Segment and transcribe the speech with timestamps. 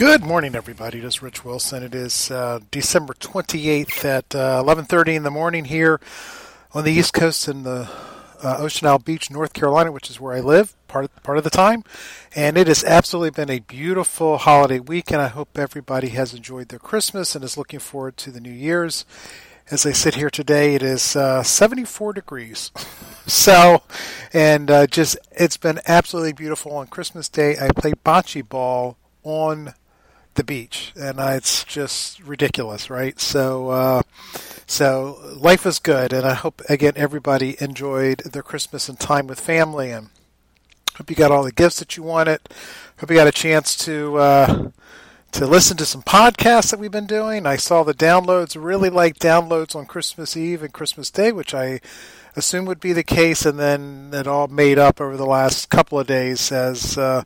[0.00, 0.98] Good morning, everybody.
[0.98, 1.82] This is Rich Wilson.
[1.82, 6.00] It is uh, December 28th at uh, 11:30 in the morning here
[6.72, 7.86] on the East Coast in the
[8.42, 11.44] uh, Ocean Isle Beach, North Carolina, which is where I live part of, part of
[11.44, 11.84] the time.
[12.34, 16.70] And it has absolutely been a beautiful holiday week, and I hope everybody has enjoyed
[16.70, 19.04] their Christmas and is looking forward to the New Year's.
[19.70, 22.70] As I sit here today, it is uh, 74 degrees.
[23.26, 23.82] so,
[24.32, 27.58] and uh, just it's been absolutely beautiful on Christmas Day.
[27.60, 29.74] I played bocce ball on
[30.34, 33.18] the beach, and uh, it's just ridiculous, right?
[33.20, 34.02] So, uh,
[34.66, 39.40] so life is good, and I hope again everybody enjoyed their Christmas and time with
[39.40, 40.08] family, and
[40.96, 42.40] hope you got all the gifts that you wanted.
[42.98, 44.70] Hope you got a chance to uh,
[45.32, 47.46] to listen to some podcasts that we've been doing.
[47.46, 51.80] I saw the downloads, really like downloads on Christmas Eve and Christmas Day, which I
[52.36, 55.98] assume would be the case, and then it all made up over the last couple
[55.98, 57.24] of days as uh,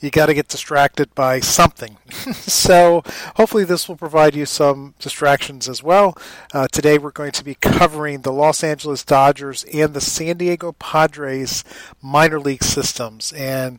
[0.00, 1.98] you got to get distracted by something.
[2.32, 3.02] so
[3.36, 6.16] hopefully this will provide you some distractions as well.
[6.52, 10.72] Uh, today we're going to be covering the Los Angeles Dodgers and the San Diego
[10.72, 11.64] Padres
[12.00, 13.32] minor league systems.
[13.32, 13.78] And,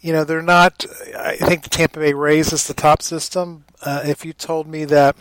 [0.00, 0.86] you know, they're not,
[1.16, 3.64] I think the Tampa Bay Rays is the top system.
[3.82, 5.16] Uh, if you told me that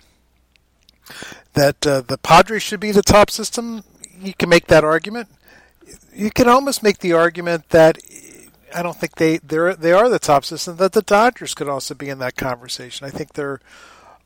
[1.54, 3.84] that uh, the Padres should be the top system,
[4.22, 5.28] you can make that argument.
[6.14, 7.98] You can almost make the argument that
[8.74, 10.78] I don't think they they they are the top system.
[10.78, 13.06] That the Dodgers could also be in that conversation.
[13.06, 13.60] I think they're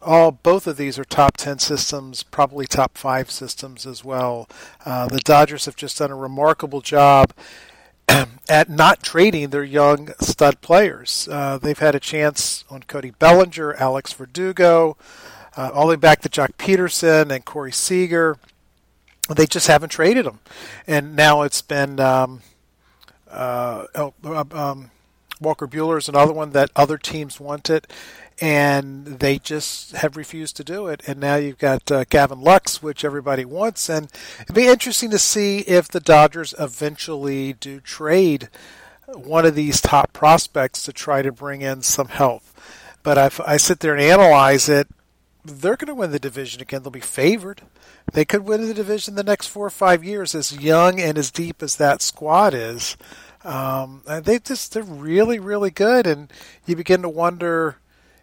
[0.01, 4.47] all both of these are top ten systems, probably top five systems as well.
[4.85, 7.33] Uh, the Dodgers have just done a remarkable job
[8.49, 11.27] at not trading their young stud players.
[11.31, 14.97] Uh, they've had a chance on Cody Bellinger, Alex Verdugo,
[15.57, 18.37] uh, all the way back to Joc Pederson and Corey Seager.
[19.27, 20.39] They just haven't traded them,
[20.85, 21.99] and now it's been.
[21.99, 22.41] Um,
[23.29, 24.13] uh, oh,
[24.51, 24.91] um,
[25.41, 27.87] Walker Buehler is another one that other teams wanted,
[28.39, 31.01] and they just have refused to do it.
[31.07, 34.09] And now you've got uh, Gavin Lux, which everybody wants, and
[34.41, 38.49] it'd be interesting to see if the Dodgers eventually do trade
[39.07, 42.43] one of these top prospects to try to bring in some help.
[43.03, 44.87] But I sit there and analyze it,
[45.45, 46.81] they're going to win the division again.
[46.81, 47.61] They'll be favored.
[48.13, 51.31] They could win the division the next four or five years, as young and as
[51.31, 52.97] deep as that squad is.
[53.43, 56.31] Um, they just they're really really good, and
[56.65, 57.77] you begin to wonder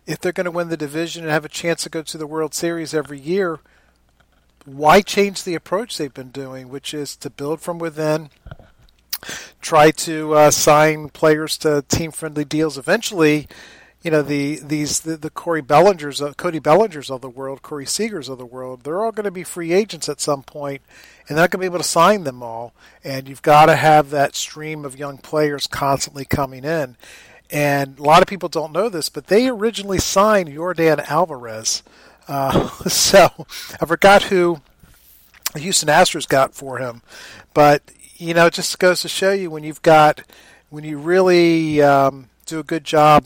[0.07, 2.27] if they're going to win the division and have a chance to go to the
[2.27, 3.61] World Series every year.
[4.65, 8.31] Why change the approach they've been doing, which is to build from within,
[9.61, 12.79] try to uh, sign players to team friendly deals.
[12.79, 13.49] Eventually,
[14.03, 17.85] you know the these the, the Corey Bellingers, uh, Cody Bellingers of the world, Corey
[17.85, 18.83] Seagers of the world.
[18.83, 20.83] They're all going to be free agents at some point,
[21.29, 22.75] and they're not going to be able to sign them all.
[23.05, 26.97] And you've got to have that stream of young players constantly coming in.
[27.51, 31.83] And a lot of people don't know this, but they originally signed Yordan Alvarez.
[32.27, 33.29] Uh, so
[33.81, 34.61] I forgot who
[35.53, 37.03] the Houston Astros got for him,
[37.55, 37.83] but
[38.17, 40.23] you know, it just goes to show you when you've got
[40.71, 43.25] when you really um, do a good job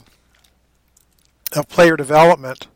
[1.53, 2.67] of player development.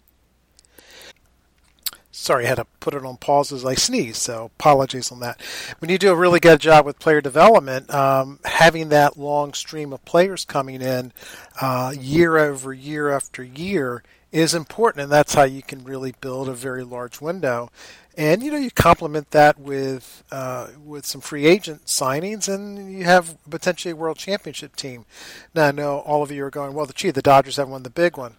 [2.14, 5.42] Sorry, I had to put it on pause as I sneezed, so apologies on that.
[5.80, 9.92] When you do a really good job with player development, um, having that long stream
[9.94, 11.14] of players coming in
[11.62, 16.48] uh, year over year after year is important, and that's how you can really build
[16.48, 17.70] a very large window.
[18.18, 23.06] And you know, you complement that with uh, with some free agent signings, and you
[23.06, 25.06] have potentially a world championship team.
[25.54, 27.84] Now, I know all of you are going, well, the gee, the Dodgers have won
[27.84, 28.36] the big one.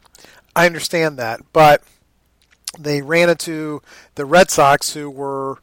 [0.54, 1.82] I understand that, but
[2.78, 3.82] they ran into
[4.14, 5.58] the Red Sox, who were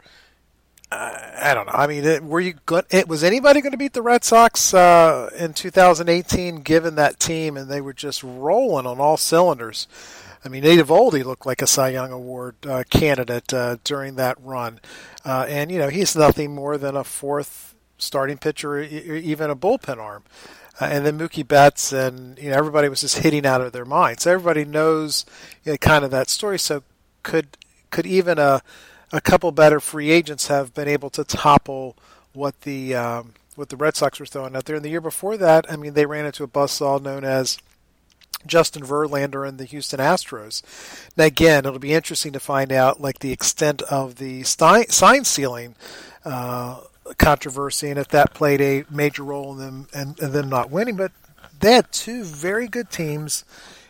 [0.92, 1.74] I don't know.
[1.74, 2.86] I mean, were you good?
[2.90, 7.58] It, was anybody going to beat the Red Sox uh, in 2018, given that team,
[7.58, 9.88] and they were just rolling on all cylinders?
[10.44, 14.38] I mean, Nate Eovaldi looked like a Cy Young Award uh, candidate uh, during that
[14.42, 14.80] run,
[15.26, 19.98] uh, and you know he's nothing more than a fourth starting pitcher, even a bullpen
[19.98, 20.24] arm.
[20.82, 23.86] Uh, and then Mookie Betts, and you know everybody was just hitting out of their
[23.86, 24.24] minds.
[24.24, 25.26] So everybody knows
[25.66, 26.58] you know, kind of that story.
[26.58, 26.84] So
[27.22, 27.58] could
[27.92, 28.64] could even a
[29.12, 31.96] a couple better free agents have been able to topple
[32.34, 34.76] what the um, what the Red Sox were throwing out there.
[34.76, 37.58] And the year before that, I mean, they ran into a buzzsaw known as
[38.46, 40.64] Justin Verlander and the Houston Astros.
[41.18, 45.76] Now, again, it'll be interesting to find out like the extent of the sign stealing
[46.24, 46.82] uh,
[47.18, 50.96] controversy and if that played a major role in them and, and them not winning.
[50.96, 51.12] But
[51.60, 53.44] they had two very good teams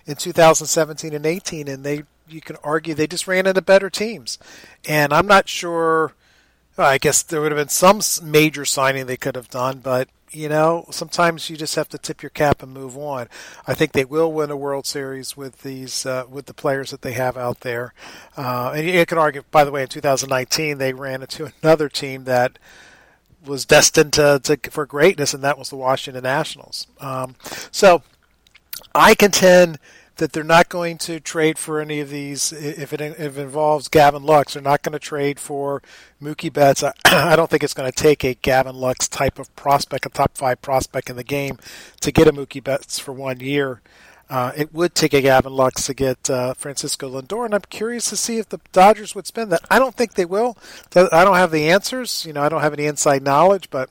[0.06, 4.38] in 2017 and 18, and they you can argue they just ran into better teams.
[4.88, 6.14] And I'm not sure.
[6.78, 10.08] Well, I guess there would have been some major signing they could have done, but
[10.31, 13.28] you know, sometimes you just have to tip your cap and move on.
[13.66, 17.02] I think they will win a World Series with these uh, with the players that
[17.02, 17.94] they have out there.
[18.38, 22.26] Uh, and you can argue, by the way, in 2019 they ran into another team
[22.26, 22.60] that
[23.46, 26.88] was destined to, to for greatness, and that was the Washington Nationals.
[27.00, 27.36] Um,
[27.72, 28.04] so
[28.94, 29.80] I contend
[30.19, 32.54] that they're not going to trade for any of these.
[32.54, 35.81] If it, if it involves Gavin Lux, they're not going to trade for
[36.21, 36.83] Mookie Betts.
[36.83, 40.10] I, I don't think it's going to take a Gavin Lux type of prospect, a
[40.10, 41.57] top five prospect in the game,
[42.01, 43.81] to get a Mookie Betts for one year.
[44.30, 48.06] Uh, it would take a Gavin Lux to get uh, Francisco Lindor, and I'm curious
[48.10, 49.62] to see if the Dodgers would spend that.
[49.71, 50.56] I don't think they will.
[50.95, 52.25] I don't have the answers.
[52.27, 53.89] You know, I don't have any inside knowledge, but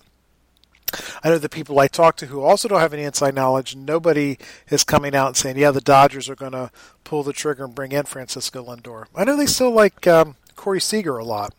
[1.23, 3.77] I know the people I talk to who also don't have any inside knowledge.
[3.77, 4.39] Nobody
[4.71, 6.71] is coming out and saying, "Yeah, the Dodgers are going to
[7.05, 10.81] pull the trigger and bring in Francisco Lindor." I know they still like um, Corey
[10.81, 11.55] Seager a lot.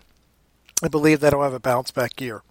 [0.83, 2.41] I believe that'll have a bounce back year.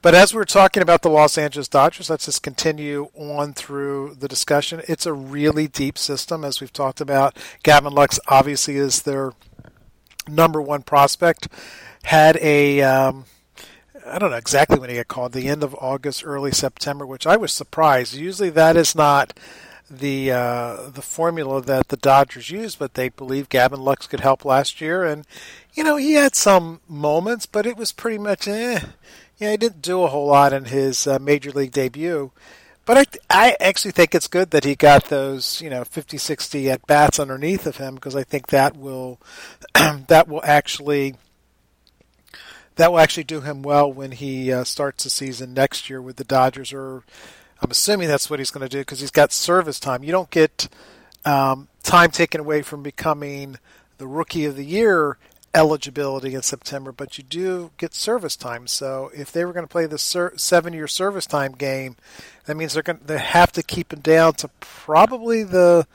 [0.00, 4.28] But as we're talking about the Los Angeles Dodgers, let's just continue on through the
[4.28, 4.80] discussion.
[4.86, 7.36] It's a really deep system, as we've talked about.
[7.64, 9.32] Gavin Lux obviously is their
[10.28, 11.48] number one prospect.
[12.04, 13.24] Had a um,
[14.10, 17.26] I don't know exactly when he got called, the end of August, early September, which
[17.26, 18.14] I was surprised.
[18.14, 19.32] Usually that is not
[19.90, 24.44] the uh, the formula that the Dodgers use, but they believe Gavin Lux could help
[24.44, 25.26] last year, and
[25.74, 28.80] you know he had some moments, but it was pretty much eh.
[29.38, 32.32] Yeah, he didn't do a whole lot in his uh, major league debut,
[32.84, 36.70] but I I actually think it's good that he got those you know 50, 60
[36.70, 39.18] at bats underneath of him because I think that will
[40.08, 41.14] that will actually
[42.78, 46.14] that will actually do him well when he uh, starts the season next year with
[46.16, 46.72] the Dodgers.
[46.72, 47.02] Or
[47.60, 50.04] I'm assuming that's what he's going to do because he's got service time.
[50.04, 50.68] You don't get
[51.24, 53.58] um, time taken away from becoming
[53.98, 55.18] the Rookie of the Year
[55.54, 58.68] eligibility in September, but you do get service time.
[58.68, 61.96] So if they were going to play the ser- seven-year service time game,
[62.46, 65.88] that means they're going to they have to keep him down to probably the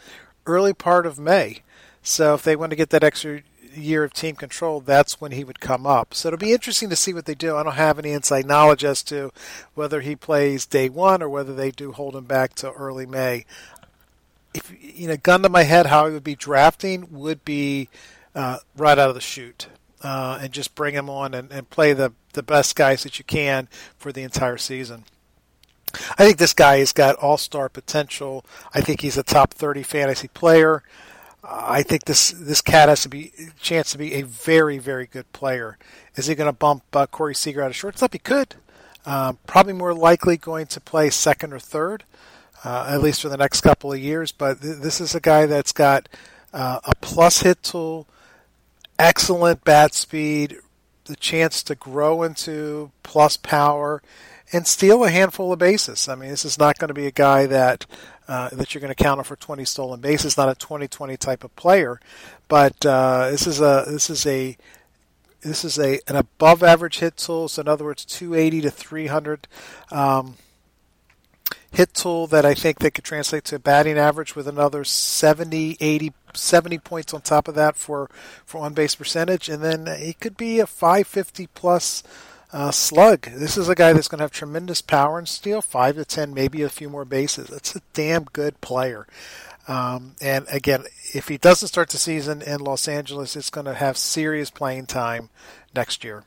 [0.46, 1.62] early part of May.
[2.02, 3.42] So if they want to get that extra
[3.76, 6.14] year of team control, that's when he would come up.
[6.14, 7.56] So it'll be interesting to see what they do.
[7.56, 9.32] I don't have any inside knowledge as to
[9.74, 13.46] whether he plays day one or whether they do hold him back to early May.
[14.54, 17.90] If you know, gun to my head, how he would be drafting would be
[18.36, 19.68] uh, right out of the chute.
[20.02, 23.24] Uh, and just bring him on and, and play the, the best guys that you
[23.24, 25.06] can for the entire season.
[26.18, 28.46] I think this guy has got all star potential.
[28.74, 30.84] I think he's a top 30 fantasy player.
[31.44, 35.32] I think this this cat has to be chance to be a very very good
[35.34, 35.78] player.
[36.16, 38.14] Is he going to bump uh, Corey Seager out of shortstop?
[38.14, 38.56] He could.
[39.06, 42.06] Um, probably more likely going to play second or third,
[42.64, 44.32] uh, at least for the next couple of years.
[44.32, 46.08] But th- this is a guy that's got
[46.54, 48.08] uh, a plus hit tool,
[48.98, 50.58] excellent bat speed,
[51.06, 54.02] the chance to grow into plus power,
[54.54, 56.08] and steal a handful of bases.
[56.08, 57.86] I mean, this is not going to be a guy that
[58.28, 60.38] uh, that you're going to counter for 20 stolen bases.
[60.38, 62.00] Not a 20-20 type of player,
[62.48, 64.58] but uh, this is a this is a
[65.42, 67.48] this is a an above average hit tool.
[67.48, 69.48] So in other words, 280 to 300
[69.92, 70.36] um,
[71.72, 75.78] hit tool that I think that could translate to a batting average with another 70,
[75.80, 78.10] 80, 70 points on top of that for
[78.46, 82.04] for on base percentage, and then it could be a 550 plus
[82.54, 83.24] uh, slug.
[83.24, 86.34] This is a guy that's going to have tremendous power and steal, five to ten,
[86.34, 87.50] maybe a few more bases.
[87.50, 89.08] It's a damn good player.
[89.68, 90.84] Um, and again,
[91.14, 94.86] if he doesn't start the season in Los Angeles, it's going to have serious playing
[94.86, 95.30] time
[95.74, 96.24] next year.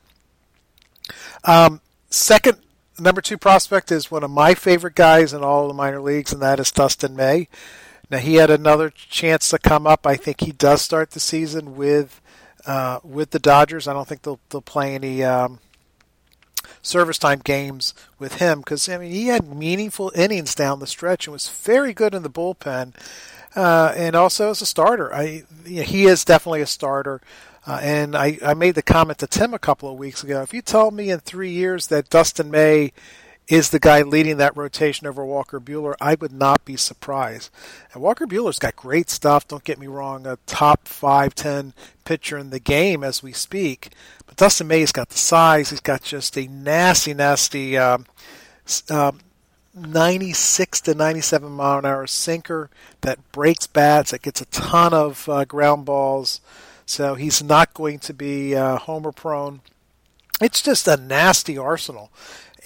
[1.43, 2.57] Um, second,
[2.99, 6.33] number two prospect is one of my favorite guys in all of the minor leagues,
[6.33, 7.47] and that is Dustin May.
[8.09, 10.07] Now he had another chance to come up.
[10.07, 12.21] I think he does start the season with
[12.65, 13.87] uh, with the Dodgers.
[13.87, 15.59] I don't think they'll they'll play any um,
[16.81, 21.27] service time games with him because I mean he had meaningful innings down the stretch
[21.27, 22.93] and was very good in the bullpen,
[23.55, 25.13] uh, and also as a starter.
[25.13, 27.21] I you know, he is definitely a starter.
[27.65, 30.41] Uh, and I, I made the comment to Tim a couple of weeks ago.
[30.41, 32.93] If you told me in three years that Dustin May
[33.47, 37.49] is the guy leading that rotation over Walker Buehler, I would not be surprised.
[37.93, 39.47] And Walker Buehler's got great stuff.
[39.47, 41.73] Don't get me wrong, a top five, ten
[42.03, 43.89] pitcher in the game as we speak.
[44.25, 45.69] But Dustin May's got the size.
[45.69, 47.77] He's got just a nasty, nasty.
[47.77, 48.05] Um,
[48.89, 49.19] um,
[49.73, 52.69] 96 to 97 mile an hour sinker
[53.01, 56.41] that breaks bats, that gets a ton of uh, ground balls.
[56.85, 59.61] So he's not going to be uh, homer prone.
[60.41, 62.11] It's just a nasty arsenal.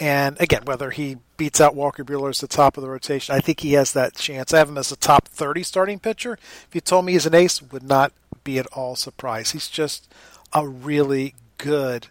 [0.01, 3.39] And again, whether he beats out Walker Buehler as the top of the rotation, I
[3.39, 4.51] think he has that chance.
[4.51, 6.39] I have him as a top 30 starting pitcher.
[6.67, 8.11] If you told me he's an ace, would not
[8.43, 9.53] be at all surprised.
[9.53, 10.11] He's just
[10.53, 12.07] a really good,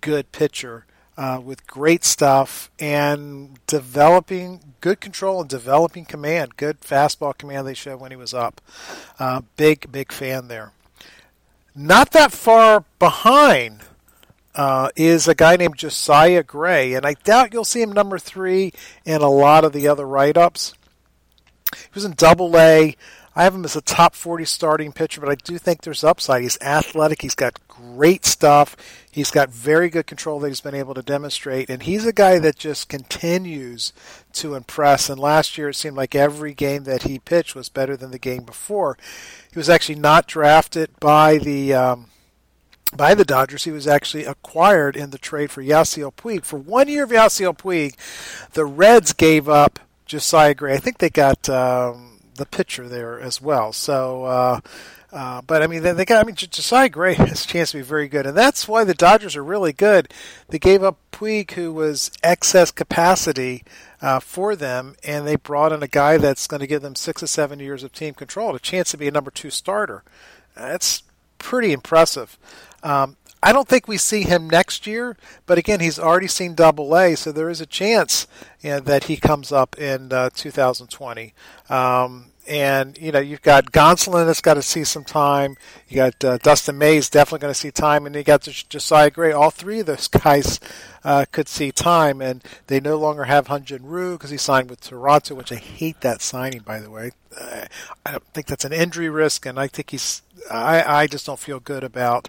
[0.00, 0.86] good pitcher
[1.18, 6.56] uh, with great stuff and developing good control and developing command.
[6.56, 8.60] Good fastball command they showed when he was up.
[9.18, 10.70] Uh, big, big fan there.
[11.74, 13.80] Not that far behind
[14.54, 18.72] uh, is a guy named Josiah Gray, and I doubt you'll see him number three
[19.04, 20.74] in a lot of the other write ups.
[21.74, 22.96] He was in double A.
[23.36, 26.42] I have him as a top 40 starting pitcher, but I do think there's upside.
[26.42, 27.22] He's athletic.
[27.22, 28.76] He's got great stuff.
[29.08, 31.70] He's got very good control that he's been able to demonstrate.
[31.70, 33.92] And he's a guy that just continues
[34.34, 35.08] to impress.
[35.08, 38.18] And last year, it seemed like every game that he pitched was better than the
[38.18, 38.98] game before.
[39.52, 41.72] He was actually not drafted by the.
[41.72, 42.09] Um,
[42.96, 46.44] by the Dodgers, he was actually acquired in the trade for Yasiel Puig.
[46.44, 47.94] For one year of Yasiel Puig,
[48.52, 50.74] the Reds gave up Josiah Gray.
[50.74, 53.72] I think they got um, the pitcher there as well.
[53.72, 54.60] So, uh,
[55.12, 56.20] uh, but I mean, they, they got.
[56.20, 58.94] I mean, Josiah Gray has a chance to be very good, and that's why the
[58.94, 60.12] Dodgers are really good.
[60.48, 63.64] They gave up Puig, who was excess capacity
[64.02, 67.22] uh, for them, and they brought in a guy that's going to give them six
[67.22, 70.02] or seven years of team control, a chance to be a number two starter.
[70.56, 71.02] That's
[71.40, 72.38] pretty impressive.
[72.82, 75.16] Um, I don't think we see him next year,
[75.46, 78.26] but again, he's already seen Double A, so there is a chance
[78.60, 81.34] you know, that he comes up in uh, 2020.
[81.70, 85.56] Um, and you know you've got Gonsolin that's got to see some time.
[85.88, 89.30] You got uh, Dustin May's definitely going to see time, and you got Josiah Gray.
[89.30, 90.58] All three of those guys
[91.04, 94.68] uh, could see time, and they no longer have Hyun Jin Ryu because he signed
[94.68, 97.12] with Toronto, which I hate that signing by the way.
[97.40, 97.66] Uh,
[98.04, 100.22] I don't think that's an injury risk, and I think he's.
[100.50, 102.28] I I just don't feel good about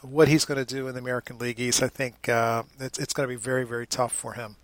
[0.00, 1.84] what he's going to do in the American League East.
[1.84, 4.56] I think uh, it's it's going to be very very tough for him.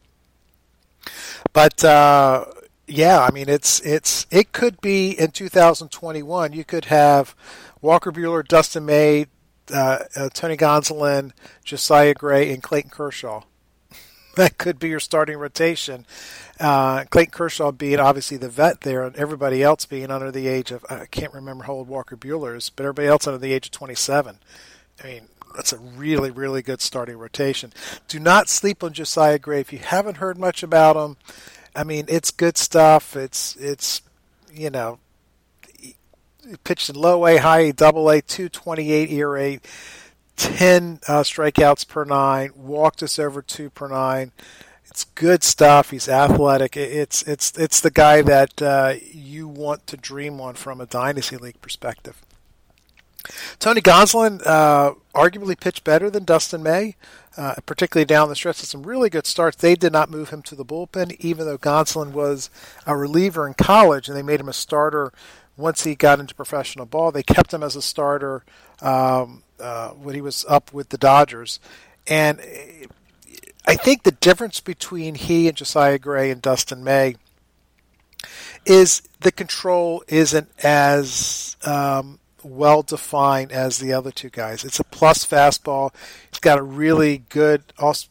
[1.52, 2.46] But uh,
[2.88, 6.52] yeah, I mean it's it's it could be in 2021.
[6.52, 7.34] You could have
[7.80, 9.26] Walker Buehler, Dustin May,
[9.72, 11.32] uh, uh, Tony Gonsolin,
[11.64, 13.42] Josiah Gray, and Clayton Kershaw.
[14.36, 16.06] that could be your starting rotation.
[16.58, 20.70] Uh, Clayton Kershaw being obviously the vet there, and everybody else being under the age
[20.70, 23.66] of I can't remember how old Walker Buehler is, but everybody else under the age
[23.66, 24.38] of 27.
[25.02, 27.72] I mean, that's a really, really good starting rotation.
[28.06, 29.60] Do not sleep on Josiah Gray.
[29.60, 31.16] If you haven't heard much about him,
[31.78, 33.14] I mean, it's good stuff.
[33.14, 34.02] It's it's
[34.52, 34.98] you know,
[36.64, 39.60] pitched in low A, high A, double A, two twenty eight ERA,
[40.34, 44.32] ten uh, strikeouts per nine, walked us over two per nine.
[44.86, 45.90] It's good stuff.
[45.90, 46.76] He's athletic.
[46.76, 51.36] It's it's it's the guy that uh, you want to dream on from a dynasty
[51.36, 52.20] league perspective.
[53.60, 56.94] Tony Gonsolin uh, arguably pitched better than Dustin May,
[57.36, 58.60] uh, particularly down the stretch.
[58.60, 59.56] Had some really good starts.
[59.56, 62.50] They did not move him to the bullpen, even though Gonsolin was
[62.86, 65.12] a reliever in college, and they made him a starter
[65.56, 67.10] once he got into professional ball.
[67.10, 68.44] They kept him as a starter
[68.80, 71.58] um, uh, when he was up with the Dodgers,
[72.06, 72.40] and
[73.66, 77.16] I think the difference between he and Josiah Gray and Dustin May
[78.64, 84.64] is the control isn't as um, well defined as the other two guys.
[84.64, 85.92] It's a plus fastball.
[86.30, 87.62] He's got a really good,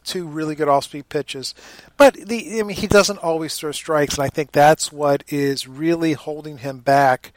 [0.04, 1.54] two really good off-speed pitches,
[1.98, 5.68] but the I mean he doesn't always throw strikes, and I think that's what is
[5.68, 7.32] really holding him back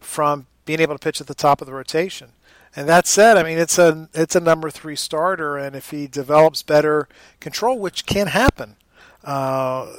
[0.00, 2.30] from being able to pitch at the top of the rotation.
[2.74, 6.06] And that said, I mean it's a it's a number three starter, and if he
[6.06, 7.08] develops better
[7.40, 8.76] control, which can happen,
[9.24, 9.92] uh,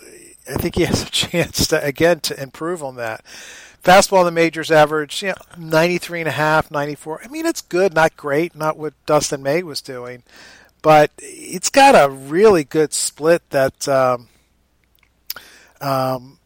[0.49, 3.23] I think he has a chance to again to improve on that.
[3.83, 7.21] Fastball the majors average, you know, 93 and a half, 94.
[7.23, 10.23] I mean, it's good, not great, not what Dustin May was doing,
[10.81, 14.27] but it's got a really good split that um,
[15.79, 16.36] um,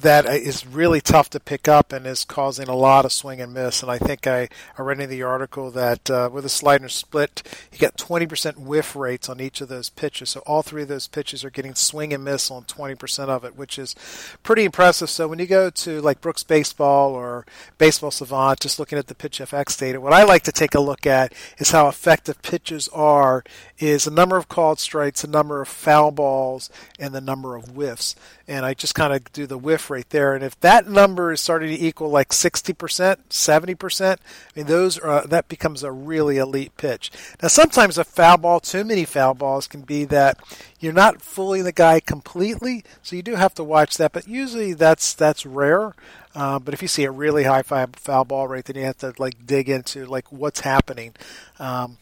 [0.00, 3.54] that is really tough to pick up and is causing a lot of swing and
[3.54, 3.82] miss.
[3.82, 4.48] And I think I,
[4.78, 8.96] I read in the article that uh, with a slider split, you get 20% whiff
[8.96, 10.30] rates on each of those pitches.
[10.30, 13.56] So all three of those pitches are getting swing and miss on 20% of it,
[13.56, 13.94] which is
[14.42, 15.10] pretty impressive.
[15.10, 17.46] So when you go to like Brooks Baseball or
[17.78, 20.80] Baseball Savant, just looking at the pitch FX data, what I like to take a
[20.80, 23.44] look at is how effective pitches are
[23.78, 27.70] is the number of called strikes, the number of foul balls, and the number of
[27.70, 28.14] whiffs.
[28.46, 30.34] And I just kind of do the whiff rate there.
[30.34, 34.16] And if that number is starting to equal like 60%, 70%, I
[34.56, 37.10] mean, those are, that becomes a really elite pitch.
[37.42, 40.38] Now, sometimes a foul ball, too many foul balls, can be that
[40.80, 44.12] you're not fooling the guy completely, so you do have to watch that.
[44.12, 45.94] But usually that's that's rare.
[46.34, 49.14] Uh, but if you see a really high foul ball rate, then you have to
[49.18, 51.14] like dig into like what's happening.
[51.58, 51.98] Um,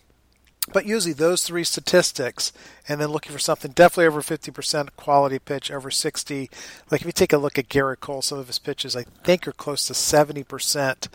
[0.72, 2.52] but usually those three statistics,
[2.88, 6.50] and then looking for something definitely over 50% quality pitch, over 60.
[6.90, 9.48] Like if you take a look at Gerrit Cole, some of his pitches I think
[9.48, 11.08] are close to 70%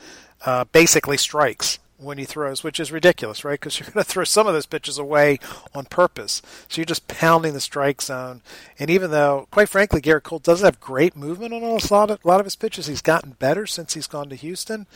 [0.46, 3.60] uh, basically strikes when he throws, which is ridiculous, right?
[3.60, 5.39] Because you're going to throw some of those pitches away
[5.74, 6.42] on purpose.
[6.68, 8.42] So you're just pounding the strike zone.
[8.77, 12.20] And even though, quite frankly, Gerrit Cole doesn't have great movement on a lot of,
[12.24, 14.88] a lot of his pitches, he's gotten better since he's gone to Houston.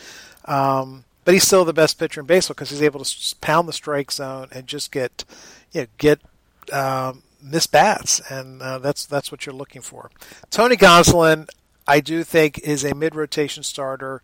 [0.45, 3.73] Um, but he's still the best pitcher in baseball because he's able to pound the
[3.73, 5.23] strike zone and just get,
[5.71, 6.19] you know, get
[6.71, 10.09] um, miss bats, and uh, that's that's what you're looking for.
[10.49, 11.47] Tony Gonsolin,
[11.87, 14.21] I do think, is a mid rotation starter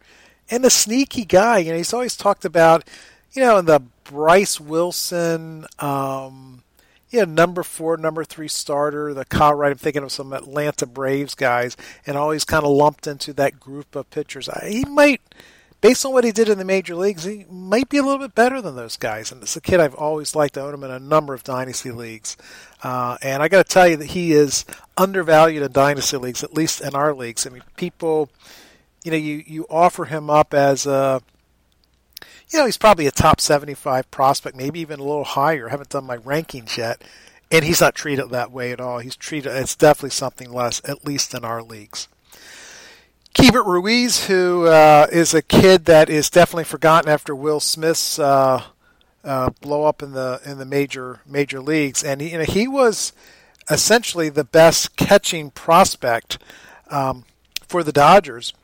[0.50, 1.60] and a sneaky guy.
[1.60, 2.88] You know, he's always talked about,
[3.34, 5.66] you know, in the Bryce Wilson.
[5.80, 6.64] Um,
[7.10, 9.72] yeah, number four, number three starter, the Colorado.
[9.72, 13.96] I'm thinking of some Atlanta Braves guys, and always kind of lumped into that group
[13.96, 14.50] of pitchers.
[14.66, 15.22] He might
[15.88, 18.36] based on what he did in the major leagues, he might be a little bit
[18.36, 19.32] better than those guys.
[19.32, 21.92] And it's a kid I've always liked to own him in a number of dynasty
[21.92, 22.36] leagues.
[22.84, 24.66] Uh, and I got to tell you that he is
[24.98, 27.48] undervalued in dynasty leagues, at least in our leagues.
[27.48, 28.30] I mean, people,
[29.06, 31.22] you know, you, you offer him up as a,
[32.50, 35.70] you know, he's probably a top 75 prospect, maybe even a little higher.
[35.70, 37.02] I haven't done my rankings yet.
[37.50, 39.00] And he's not treated that way at all.
[39.00, 42.10] He's treated, it's definitely something less, at least in our leagues.
[43.38, 48.64] Keibert Ruiz, who uh, is a kid that is definitely forgotten after Will Smith's uh,
[49.24, 52.68] uh, blow up in the in the major major leagues, and he, you know, he
[52.68, 53.14] was
[53.70, 56.40] essentially the best catching prospect
[56.90, 57.26] um,
[57.68, 58.56] for the Dodgers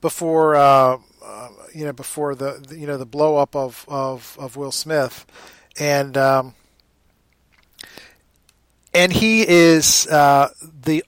[0.00, 4.56] before uh, uh, you know before the you know the blow up of, of, of
[4.56, 5.26] Will Smith,
[5.80, 6.54] and um,
[8.94, 11.02] and he is uh, the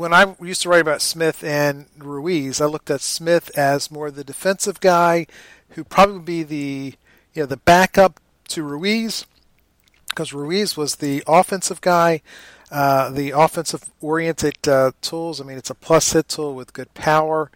[0.00, 4.10] when I used to write about Smith and Ruiz, I looked at Smith as more
[4.10, 5.26] the defensive guy
[5.70, 6.94] who probably would be the
[7.34, 9.26] you know the backup to Ruiz
[10.08, 12.22] because Ruiz was the offensive guy,
[12.72, 15.38] uh, the offensive oriented uh, tools.
[15.38, 17.50] I mean, it's a plus hit tool with good power,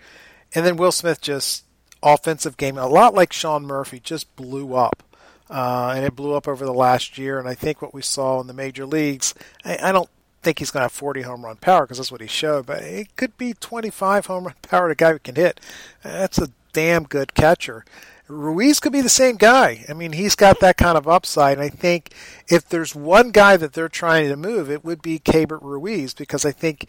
[0.54, 1.64] and then Will Smith just
[2.02, 5.02] offensive game a lot like Sean Murphy just blew up.
[5.50, 7.38] Uh, and it blew up over the last year.
[7.38, 10.09] And I think what we saw in the major leagues, I, I don't
[10.44, 12.83] think he's going to have 40 home run power because that's what he showed, but
[12.83, 14.88] it could be 25 home run power.
[14.90, 15.61] A guy who can hit.
[16.02, 17.85] That's a damn good catcher.
[18.26, 19.85] Ruiz could be the same guy.
[19.88, 21.59] I mean, he's got that kind of upside.
[21.59, 22.11] And I think
[22.48, 26.44] if there's one guy that they're trying to move, it would be Keibert Ruiz because
[26.44, 26.87] I think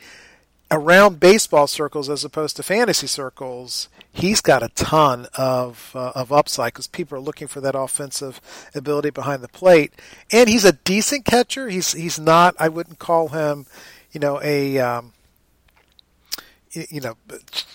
[0.71, 6.31] around baseball circles as opposed to fantasy circles, he's got a ton of uh, of
[6.31, 8.41] upside because people are looking for that offensive
[8.73, 9.93] ability behind the plate,
[10.31, 11.69] and he's a decent catcher.
[11.69, 12.55] He's he's not.
[12.59, 13.65] I wouldn't call him,
[14.11, 15.13] you know, a um,
[16.71, 17.15] you know,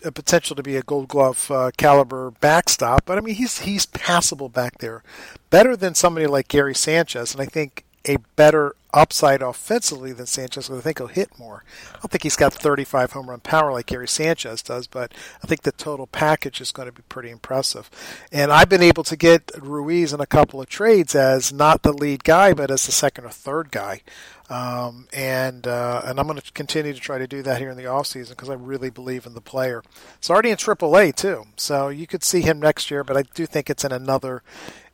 [0.05, 3.87] a potential to be a Gold Glove uh, caliber backstop, but I mean he's he's
[3.87, 5.03] passable back there,
[5.49, 10.69] better than somebody like Gary Sanchez, and I think a better upside offensively than Sanchez
[10.69, 11.65] because I think he'll hit more.
[11.95, 15.47] I don't think he's got 35 home run power like Gary Sanchez does, but I
[15.47, 17.91] think the total package is going to be pretty impressive.
[18.33, 21.93] And I've been able to get Ruiz in a couple of trades as not the
[21.93, 24.03] lead guy, but as the second or third guy.
[24.51, 27.77] Um, and uh, and I'm going to continue to try to do that here in
[27.77, 29.81] the off season because I really believe in the player.
[30.19, 33.05] It's already in AAA too, so you could see him next year.
[33.05, 34.43] But I do think it's in another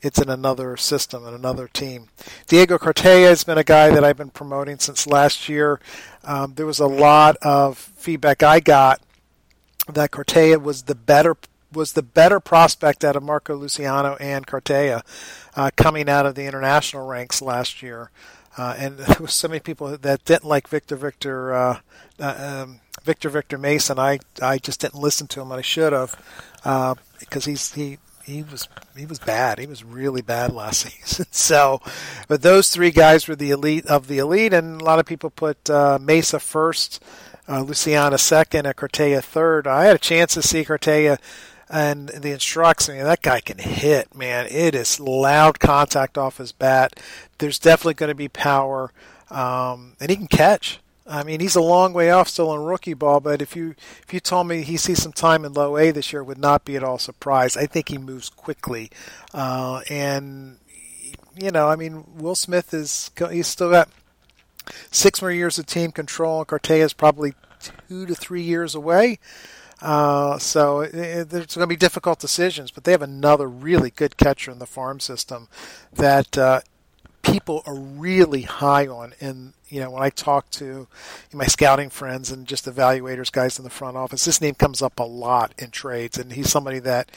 [0.02, 2.08] it's in another system and another team.
[2.46, 5.80] Diego Cartaya has been a guy that I've been promoting since last year.
[6.22, 9.00] Um, there was a lot of feedback I got
[9.88, 11.34] that Cartaya was the better
[11.72, 15.02] was the better prospect out of Marco Luciano and Cartaya
[15.56, 18.10] uh, coming out of the international ranks last year.
[18.56, 21.80] Uh, and there was so many people that didn't like Victor Victor uh,
[22.20, 23.94] uh, um, Victor Victor Mesa.
[23.98, 26.16] I I just didn't listen to him, and I should have
[27.18, 29.58] because uh, he's he he was he was bad.
[29.58, 31.26] He was really bad last season.
[31.36, 31.80] So,
[32.28, 35.30] but those three guys were the elite of the elite, and a lot of people
[35.30, 37.02] put uh, Mesa first,
[37.48, 39.66] uh, Luciano second, and Cartaya third.
[39.66, 41.18] I had a chance to see Cartaya
[41.68, 42.88] and the instructs.
[42.88, 44.46] I mean, that guy can hit, man.
[44.46, 46.98] It is loud contact off his bat.
[47.38, 48.92] There's definitely going to be power,
[49.30, 50.80] um, and he can catch.
[51.08, 54.12] I mean, he's a long way off still in rookie ball, but if you if
[54.12, 56.76] you told me he sees some time in low A this year, would not be
[56.76, 57.56] at all surprised.
[57.56, 58.90] I think he moves quickly,
[59.32, 60.58] uh, and
[61.38, 63.88] you know, I mean, Will Smith is he's still got
[64.90, 67.34] six more years of team control, and Cartaya is probably
[67.88, 69.18] two to three years away.
[69.80, 73.90] Uh, so it, it, it's going to be difficult decisions, but they have another really
[73.90, 75.48] good catcher in the farm system
[75.92, 76.60] that uh,
[77.22, 79.12] people are really high on.
[79.20, 80.86] And you know, when I talk to
[81.32, 84.98] my scouting friends and just evaluators, guys in the front office, this name comes up
[84.98, 87.10] a lot in trades, and he's somebody that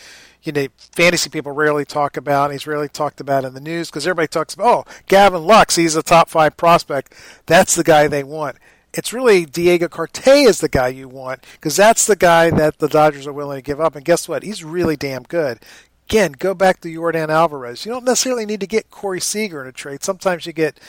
[0.44, 2.52] you know fantasy people rarely talk about.
[2.52, 5.96] He's rarely talked about in the news because everybody talks about oh Gavin Lux, he's
[5.96, 7.14] a top five prospect.
[7.46, 8.58] That's the guy they want
[8.94, 12.88] it's really Diego Cartaya is the guy you want because that's the guy that the
[12.88, 13.96] Dodgers are willing to give up.
[13.96, 14.44] And guess what?
[14.44, 15.60] He's really damn good.
[16.08, 17.86] Again, go back to Yordan Alvarez.
[17.86, 20.04] You don't necessarily need to get Corey Seager in a trade.
[20.04, 20.80] Sometimes you get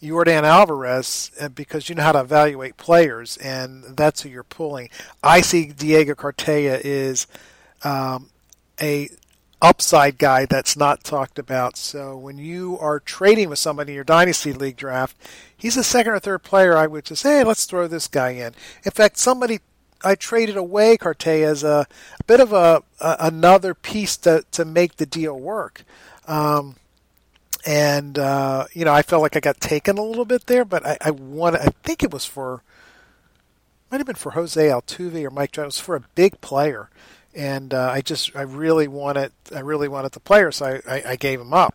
[0.00, 4.88] Yordan Alvarez uh, because you know how to evaluate players, and that's who you're pulling.
[5.22, 7.26] I see Diego Cartaya is
[7.82, 8.28] um,
[8.80, 9.08] a
[9.60, 11.76] upside guy that's not talked about.
[11.76, 15.16] So when you are trading with somebody in your dynasty league draft,
[15.56, 16.76] he's a second or third player.
[16.76, 18.54] I would just say, hey, let's throw this guy in.
[18.84, 19.60] In fact, somebody
[20.04, 21.86] I traded away Cartaya as a,
[22.20, 25.84] a bit of a, a, another piece to to make the deal work.
[26.26, 26.76] Um,
[27.66, 30.86] and uh, you know, I felt like I got taken a little bit there, but
[30.86, 31.10] I, I.
[31.10, 32.62] I think it was for
[33.90, 35.64] might have been for Jose Altuve or Mike Trout.
[35.64, 36.90] It was for a big player,
[37.34, 41.02] and uh, I just I really wanted I really wanted the player, so I, I,
[41.10, 41.74] I gave him up.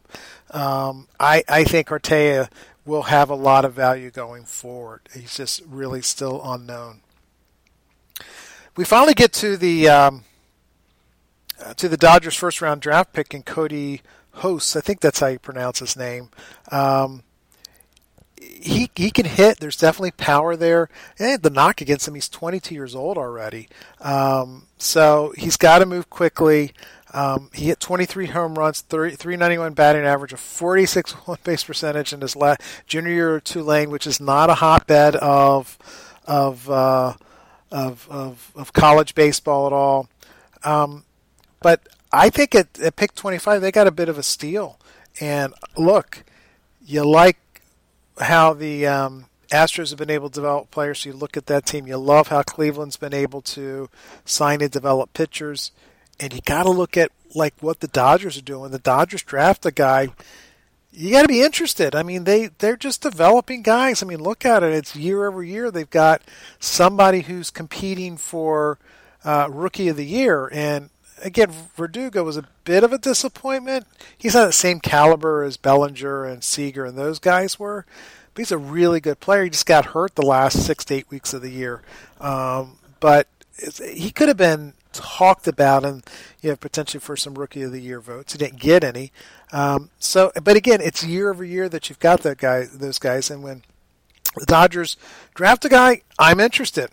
[0.52, 2.50] Um, I I think Cartaya
[2.86, 5.02] will have a lot of value going forward.
[5.14, 7.02] He's just really still unknown.
[8.76, 10.24] We finally get to the um,
[11.64, 14.76] uh, to the Dodgers first round draft pick in Cody Hosts.
[14.76, 16.30] I think that's how you pronounce his name.
[16.72, 17.24] Um,
[18.62, 19.60] he he can hit.
[19.60, 20.90] There's definitely power there.
[21.20, 23.68] And the knock against him, he's 22 years old already.
[24.02, 26.74] Um, so he's got to move quickly.
[27.14, 32.12] Um, he hit 23 home runs, 30, 391 batting average, a 46 on base percentage
[32.12, 35.78] in his last junior year at Tulane, which is not a hotbed of
[36.26, 37.14] of uh,
[37.74, 40.08] of, of, of college baseball at all.
[40.64, 41.04] Um,
[41.62, 44.80] but I think at, at pick 25, they got a bit of a steal.
[45.20, 46.24] And look,
[46.86, 47.38] you like
[48.20, 51.00] how the um, Astros have been able to develop players.
[51.00, 51.88] So you look at that team.
[51.88, 53.90] You love how Cleveland's been able to
[54.26, 55.72] sign and develop pitchers,
[56.20, 58.72] and you got to look at like what the Dodgers are doing.
[58.72, 60.10] The Dodgers draft a guy.
[60.92, 61.96] You got to be interested.
[61.96, 64.02] I mean, they they're just developing guys.
[64.04, 64.74] I mean, look at it.
[64.74, 65.72] It's year over year.
[65.72, 66.22] They've got
[66.60, 68.78] somebody who's competing for
[69.26, 70.90] uh, rookie of the year, and
[71.24, 73.88] again, Verdugo was a bit of a disappointment.
[74.18, 77.86] He's not the same caliber as Bellinger and Seager and those guys were,
[78.34, 79.44] but he's a really good player.
[79.44, 81.82] He just got hurt the last six to eight weeks of the year.
[82.20, 83.28] Um, but
[83.92, 86.04] he could have been talked about and
[86.42, 88.34] you know potentially for some rookie of the year votes.
[88.34, 89.12] He didn't get any.
[89.52, 93.30] Um, so, but again, it's year over year that you've got that guy, those guys,
[93.30, 93.64] and when
[94.36, 94.98] the Dodgers
[95.36, 96.90] draft a guy, I'm interested.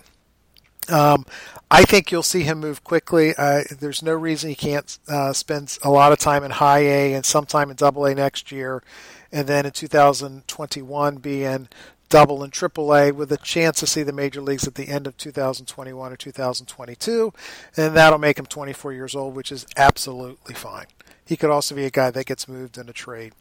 [0.88, 1.26] Um,
[1.70, 3.34] I think you'll see him move quickly.
[3.36, 7.14] Uh, there's no reason he can't uh, spend a lot of time in high A
[7.14, 8.82] and sometime in double A next year,
[9.30, 11.68] and then in 2021 be in
[12.08, 15.06] double and triple A with a chance to see the major leagues at the end
[15.06, 17.32] of 2021 or 2022.
[17.76, 20.86] And that'll make him 24 years old, which is absolutely fine.
[21.24, 23.32] He could also be a guy that gets moved in a trade.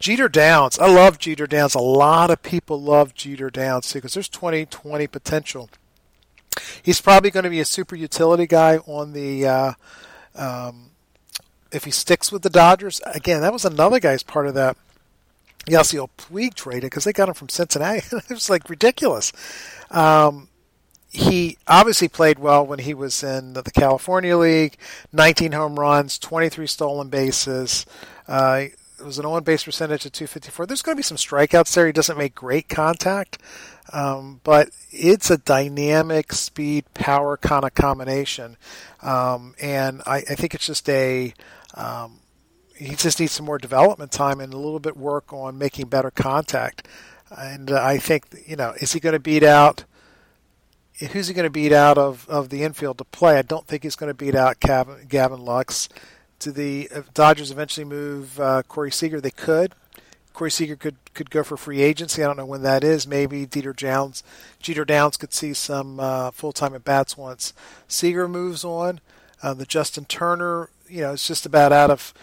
[0.00, 0.80] Jeter Downs.
[0.80, 1.76] I love Jeter Downs.
[1.76, 5.70] A lot of people love Jeter Downs too because there's 2020 potential
[6.82, 9.46] He's probably going to be a super utility guy on the.
[9.46, 9.72] Uh,
[10.34, 10.90] um,
[11.70, 14.76] if he sticks with the Dodgers, again, that was another guy's part of that
[15.66, 18.02] Yasiel Puig traded because they got him from Cincinnati.
[18.12, 19.32] it was like ridiculous.
[19.90, 20.48] Um,
[21.10, 24.76] he obviously played well when he was in the California League.
[25.12, 27.84] 19 home runs, 23 stolen bases.
[28.26, 28.64] Uh,
[28.98, 30.66] it was an on base percentage of 254.
[30.66, 31.86] There's going to be some strikeouts there.
[31.86, 33.38] He doesn't make great contact,
[33.92, 38.56] um, but it's a dynamic speed power kind of combination.
[39.02, 41.34] Um, and I, I, think it's just a.
[41.74, 42.20] Um,
[42.76, 46.10] he just needs some more development time and a little bit work on making better
[46.10, 46.86] contact.
[47.30, 49.84] And uh, I think, you know, is he going to beat out
[51.10, 53.38] who's he going to beat out of, of the infield to play?
[53.38, 55.88] I don't think he's going to beat out Gavin, Gavin Lux.
[56.38, 59.20] Do the Dodgers eventually move uh, Corey Seager?
[59.20, 59.74] They could.
[60.32, 62.22] Corey Seager could, could go for free agency.
[62.22, 63.06] I don't know when that is.
[63.06, 64.22] Maybe Dieter Downs,
[64.60, 67.52] Jeter Downs could see some uh, full time at bats once
[67.88, 69.00] Seager moves on.
[69.42, 72.14] Uh, the Justin Turner, you know, it's just about out of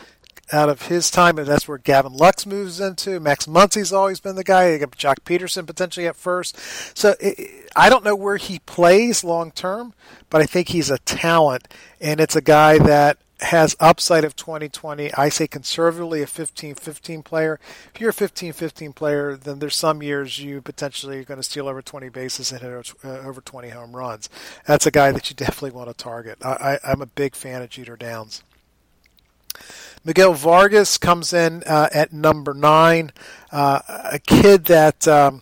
[0.52, 3.19] out of his time, and that's where Gavin Lux moves into.
[3.19, 4.72] Max Muncy's always been the guy.
[4.72, 6.58] You got Joc Pederson potentially at first.
[6.98, 9.93] So it, I don't know where he plays long term,
[10.30, 11.67] but I think he's a talent,
[12.02, 15.13] and it's a guy that has upside of 2020.
[15.13, 17.60] I say conservatively a 15-15 player.
[17.93, 21.67] If you're a 15-15 player, then there's some years you potentially are going to steal
[21.67, 24.30] over 20 bases and hit uh, over 20 home runs.
[24.65, 26.38] That's a guy that you definitely want to target.
[26.43, 28.43] I, I'm a big fan of Jeter Downs.
[30.04, 33.12] Miguel Vargas comes in uh, at number nine,
[33.52, 35.41] uh, a kid that um,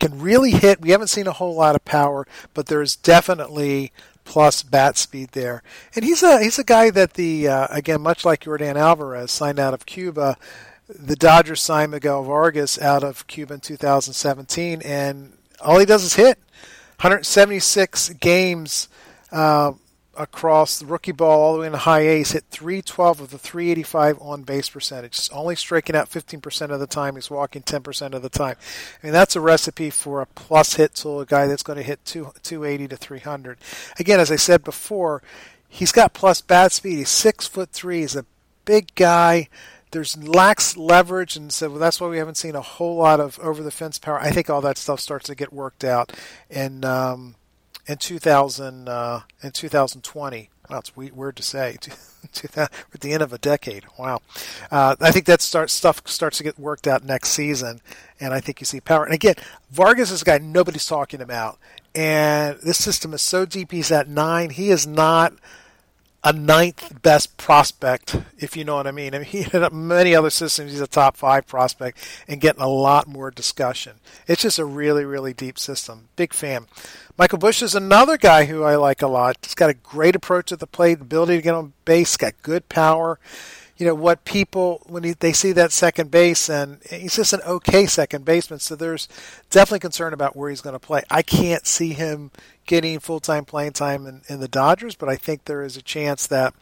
[0.00, 0.80] can really hit.
[0.80, 3.92] We haven't seen a whole lot of power, but there's definitely
[4.28, 5.62] plus bat speed there.
[5.96, 9.58] And he's a he's a guy that the uh, again much like Yordan Alvarez signed
[9.58, 10.36] out of Cuba.
[10.86, 16.14] The Dodgers signed Miguel Vargas out of Cuba in 2017, and all he does is
[16.14, 16.38] hit.
[17.00, 18.88] 176 games.
[19.32, 19.72] Uh,
[20.18, 23.38] across the rookie ball all the way in the high A's, hit 312 of the
[23.38, 25.16] 385 on base percentage.
[25.16, 27.14] He's only striking out 15% of the time.
[27.14, 28.56] He's walking 10% of the time.
[29.02, 31.82] I mean, that's a recipe for a plus hit tool, a guy that's going to
[31.82, 33.58] hit two, 280 to 300.
[33.98, 35.22] Again, as I said before,
[35.68, 36.96] he's got plus bat speed.
[36.96, 38.00] He's six foot three.
[38.00, 38.26] He's a
[38.64, 39.48] big guy.
[39.90, 43.62] There's lax leverage, and so that's why we haven't seen a whole lot of over
[43.62, 44.20] the fence power.
[44.20, 46.12] I think all that stuff starts to get worked out,
[46.50, 47.36] and um,
[47.88, 50.50] in 2000 uh, in 2020.
[50.68, 51.78] Well, it's weird to say.
[52.54, 53.84] at the end of a decade.
[53.98, 54.20] Wow.
[54.70, 57.80] Uh, I think that stuff starts to get worked out next season,
[58.20, 59.04] and I think you see power.
[59.04, 59.36] And again,
[59.70, 61.58] Vargas is a guy nobody's talking about,
[61.94, 63.72] and this system is so deep.
[63.72, 64.50] He's at nine.
[64.50, 65.32] He is not
[66.28, 69.14] a ninth best prospect, if you know what I mean.
[69.14, 70.72] I mean, he hit up many other systems.
[70.72, 73.94] He's a top five prospect and getting a lot more discussion.
[74.26, 76.08] It's just a really, really deep system.
[76.16, 76.66] Big fan.
[77.16, 79.38] Michael Busch is another guy who I like a lot.
[79.42, 82.68] He's got a great approach at the plate, ability to get on base, got good
[82.68, 83.18] power
[83.78, 87.40] you know what people when he, they see that second base and he's just an
[87.46, 89.08] okay second baseman so there's
[89.50, 91.02] definitely concern about where he's going to play.
[91.10, 92.30] I can't see him
[92.66, 96.26] getting full-time playing time in, in the dodgers but i think there is a chance
[96.26, 96.52] that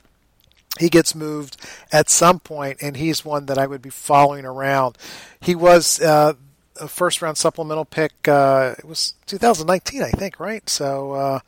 [0.78, 1.56] he gets moved
[1.90, 4.98] at some point and he's one that i would be following around.
[5.40, 6.34] He was uh,
[6.78, 10.68] a first round supplemental pick uh, it was 2019 i think right?
[10.68, 11.40] So uh,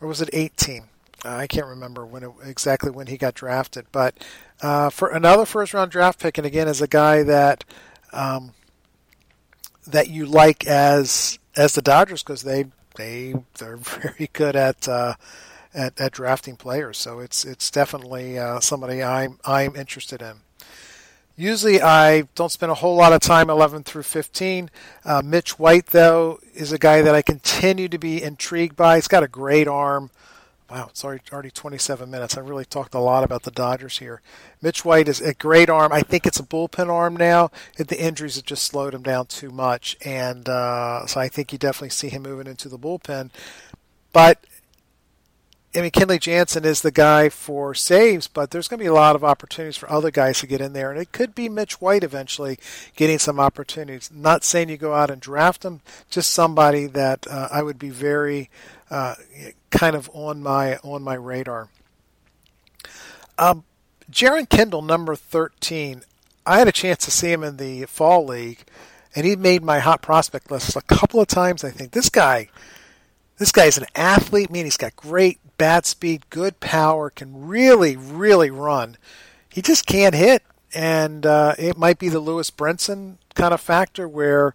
[0.00, 0.88] or was it 18
[1.24, 4.14] I can't remember when it, exactly when he got drafted, but
[4.62, 7.64] uh, for another first round draft pick, and again, as a guy that
[8.12, 8.52] um,
[9.86, 15.14] that you like as as the Dodgers because they they they're very good at, uh,
[15.72, 16.98] at at drafting players.
[16.98, 20.36] So it's it's definitely uh, somebody I'm I'm interested in.
[21.36, 24.70] Usually, I don't spend a whole lot of time 11 through 15.
[25.04, 28.94] Uh, Mitch White, though, is a guy that I continue to be intrigued by.
[28.94, 30.10] He's got a great arm.
[30.70, 32.38] Wow, it's already, already 27 minutes.
[32.38, 34.22] I really talked a lot about the Dodgers here.
[34.62, 35.92] Mitch White is a great arm.
[35.92, 37.50] I think it's a bullpen arm now.
[37.76, 41.58] The injuries have just slowed him down too much, and uh, so I think you
[41.58, 43.30] definitely see him moving into the bullpen.
[44.14, 44.46] But
[45.76, 48.94] I mean, Kenley Jansen is the guy for saves, but there's going to be a
[48.94, 51.80] lot of opportunities for other guys to get in there, and it could be Mitch
[51.80, 52.58] White eventually
[52.94, 54.08] getting some opportunities.
[54.12, 57.90] Not saying you go out and draft him, just somebody that uh, I would be
[57.90, 58.50] very
[58.88, 59.16] uh,
[59.70, 61.68] kind of on my on my radar.
[63.36, 63.64] Um,
[64.10, 66.02] Jeren Kendall, number thirteen.
[66.46, 68.64] I had a chance to see him in the fall league,
[69.16, 71.64] and he made my hot prospect list a couple of times.
[71.64, 72.48] I think this guy,
[73.38, 74.48] this guy's an athlete.
[74.50, 78.96] I mean, he's got great bat speed, good power, can really, really run.
[79.48, 80.42] He just can't hit,
[80.74, 84.54] and uh, it might be the Lewis Brinson kind of factor where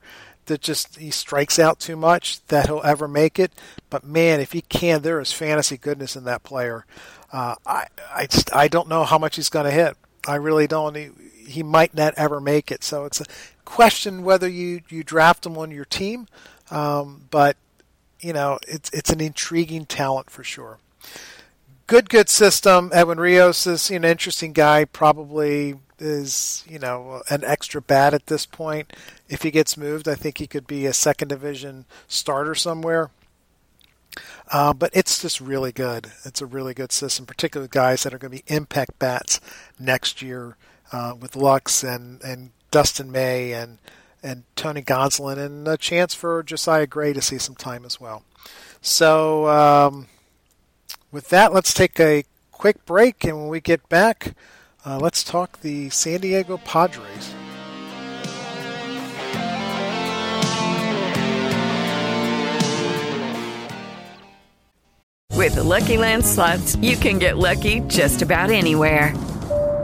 [0.50, 3.54] that just he strikes out too much that he'll ever make it.
[3.90, 6.86] But man, if he can, there is fantasy goodness in that player.
[7.32, 9.96] Uh, I I just I don't know how much he's going to hit.
[10.28, 10.96] I really don't.
[10.96, 11.10] He,
[11.48, 12.84] he might not ever make it.
[12.84, 13.26] So it's a
[13.64, 16.28] question whether you you draft him on your team.
[16.72, 17.56] Um, but
[18.20, 20.80] you know, it's it's an intriguing talent for sure.
[21.88, 22.92] good, good system.
[22.94, 24.86] Edwin Rios is an interesting guy.
[24.86, 28.94] Probably is you know an extra bat at this point.
[29.28, 33.10] If he gets moved, I think he could be a second division starter somewhere.
[34.52, 36.12] Uh, but it's just really good.
[36.26, 39.40] It's a really good system, particularly with guys that are going to be impact bats
[39.80, 40.58] next year
[40.92, 43.78] uh, with Lux and, and Dustin May and
[44.22, 48.24] and Tony Gonsolin and a chance for Josiah Gray to see some time as well.
[48.82, 50.08] So um,
[51.12, 54.36] with that, let's take a quick break, and when we get back,
[54.86, 57.34] uh, let's talk the San Diego Padres.
[65.36, 69.14] With the Lucky Land slots, you can get lucky just about anywhere.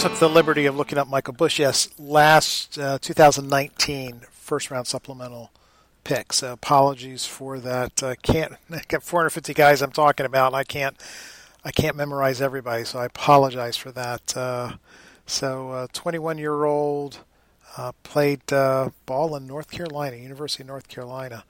[0.00, 1.58] Took the liberty of looking up Michael Busch.
[1.58, 5.50] Yes, last uh, 2019 first round supplemental
[6.04, 6.32] pick.
[6.32, 8.00] So apologies for that.
[8.00, 10.54] Uh, can't I got 450 guys I'm talking about.
[10.54, 10.96] I can't
[11.64, 14.36] I can't memorize everybody, so I apologize for that.
[14.36, 14.74] Uh,
[15.26, 17.18] so 21 uh, year old
[17.76, 21.44] uh, played uh, ball in North Carolina, University of North Carolina.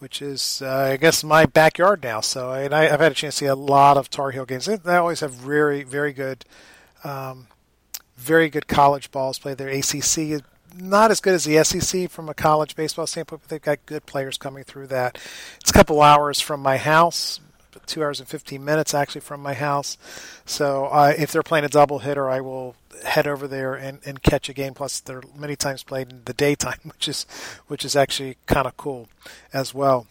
[0.00, 2.20] Which is, I guess, my backyard now.
[2.22, 4.66] So I, have had a chance to see a lot of Tar Heel games.
[4.66, 6.44] They, they always have very, very good
[7.04, 7.46] um,
[8.22, 9.68] very good college balls played there.
[9.68, 10.42] ACC
[10.74, 14.06] not as good as the SEC from a college baseball standpoint, but they've got good
[14.06, 15.18] players coming through that.
[15.60, 17.40] It's a couple hours from my house,
[17.86, 19.98] two hours and 15 minutes actually from my house.
[20.44, 24.22] So uh, if they're playing a double hitter, I will head over there and, and
[24.22, 24.74] catch a game.
[24.74, 27.26] Plus, they're many times played in the daytime, which is
[27.66, 29.08] which is actually kind of cool
[29.52, 30.06] as well.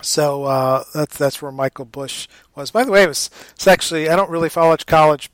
[0.00, 2.70] So uh, that's that's where Michael Busch was.
[2.70, 5.30] By the way, it was it's actually I don't really follow college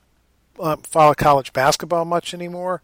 [0.61, 2.83] um, follow college basketball much anymore,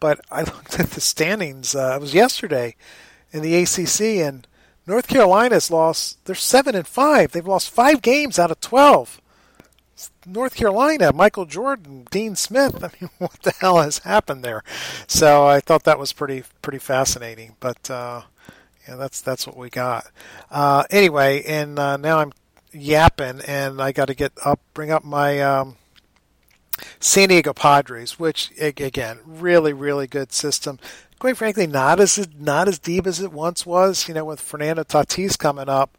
[0.00, 1.74] but I looked at the standings.
[1.74, 2.76] Uh, it was yesterday
[3.32, 4.46] in the ACC, and
[4.86, 6.24] North Carolina's lost.
[6.24, 7.32] They're seven and five.
[7.32, 9.20] They've lost five games out of twelve.
[10.26, 12.84] North Carolina, Michael Jordan, Dean Smith.
[12.84, 14.62] I mean, what the hell has happened there?
[15.06, 17.56] So I thought that was pretty pretty fascinating.
[17.60, 18.22] But uh,
[18.86, 20.06] yeah, that's that's what we got.
[20.50, 22.32] Uh, anyway, and uh, now I'm
[22.72, 25.76] yapping, and I got to get up, bring up my um,
[27.00, 30.78] San Diego Padres, which again, really, really good system.
[31.18, 34.06] Quite frankly, not as not as deep as it once was.
[34.08, 35.96] You know, with Fernando Tatis coming up,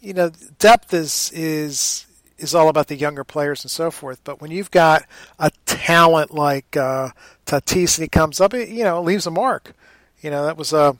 [0.00, 2.06] you know, depth is is
[2.38, 4.20] is all about the younger players and so forth.
[4.24, 5.04] But when you've got
[5.38, 7.10] a talent like uh,
[7.46, 9.72] Tatis and he comes up, it, you know, it leaves a mark.
[10.20, 10.96] You know, that was a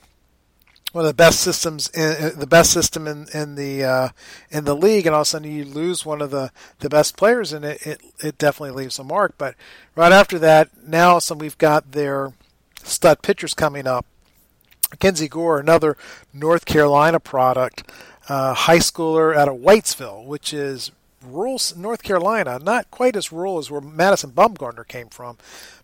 [0.92, 4.08] one of the best systems, in, the best system in in the uh,
[4.50, 6.50] in the league, and all of a sudden you lose one of the,
[6.80, 9.34] the best players, and it, it it definitely leaves a mark.
[9.38, 9.54] But
[9.96, 12.32] right after that, now some we've got their
[12.84, 14.06] stud pitchers coming up.
[14.90, 15.96] Mackenzie Gore, another
[16.34, 17.90] North Carolina product,
[18.28, 20.92] uh, high schooler out of Whitesville, which is
[21.24, 25.38] rural North Carolina, not quite as rural as where Madison Bumgarner came from,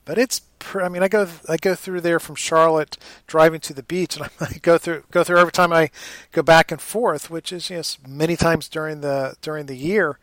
[0.04, 0.42] but it's
[0.74, 4.28] I mean I go I go through there from Charlotte driving to the beach and
[4.40, 5.90] I go through go through every time I
[6.32, 10.18] go back and forth which is yes many times during the during the year.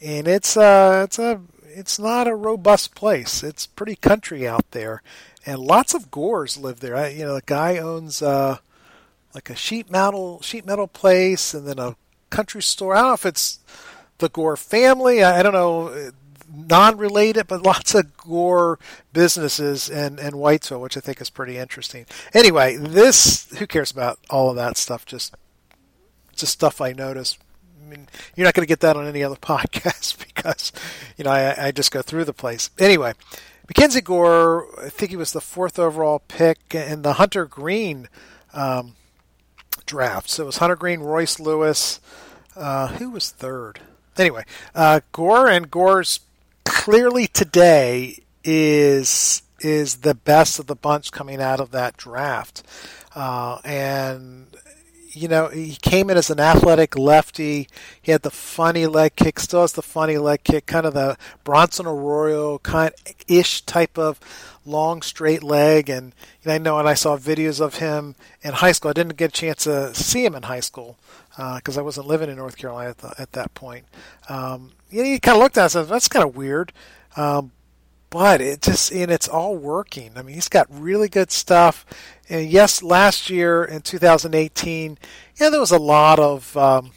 [0.00, 3.42] And it's uh it's a it's not a robust place.
[3.42, 5.02] It's pretty country out there
[5.46, 6.96] and lots of gores live there.
[6.96, 8.58] I, you know the guy owns uh
[9.34, 11.96] like a sheet metal sheet metal place and then a
[12.30, 12.94] country store.
[12.94, 13.60] I don't know if it's
[14.18, 15.22] the Gore family.
[15.22, 16.10] I, I don't know
[16.52, 18.78] non-related, but lots of gore
[19.12, 22.06] businesses in, in Whitesville, which I think is pretty interesting.
[22.34, 25.04] Anyway, this who cares about all of that stuff?
[25.04, 25.34] Just
[26.34, 27.38] just stuff I noticed.
[27.84, 30.72] I mean, you're not going to get that on any other podcast because
[31.16, 32.70] you know I, I just go through the place.
[32.78, 33.12] Anyway,
[33.68, 38.08] Mackenzie Gore, I think he was the fourth overall pick in the Hunter Greene
[38.52, 38.94] um,
[39.86, 40.30] draft.
[40.30, 42.00] So it was Hunter Greene, Royce Lewis.
[42.56, 43.80] Uh, who was third?
[44.18, 44.44] anyway,
[44.74, 46.20] uh, Gore and Gore's
[46.68, 52.62] clearly today is is the best of the bunch coming out of that draft,
[53.14, 54.46] uh, and
[55.12, 57.68] you know, he came in as an athletic lefty.
[58.00, 61.16] He had the funny leg kick, still has the funny leg kick, kind of the
[61.44, 62.92] Bronson Arroyo kind
[63.26, 64.20] ish type of
[64.64, 65.88] long straight leg.
[65.88, 66.12] And
[66.46, 68.90] I know, and I saw videos of him in high school.
[68.90, 70.96] I didn't get a chance to see him in high school
[71.30, 73.84] because uh, I wasn't living in North Carolina at, the, at that point.
[74.28, 76.72] Um, you know, you kind of looked at said, that's kind of weird.
[77.16, 77.52] Um,
[78.10, 80.12] but it just and it's all working.
[80.16, 81.84] I mean, he's got really good stuff.
[82.28, 84.98] And yes, last year in 2018,
[85.36, 86.92] yeah, there was a lot of um,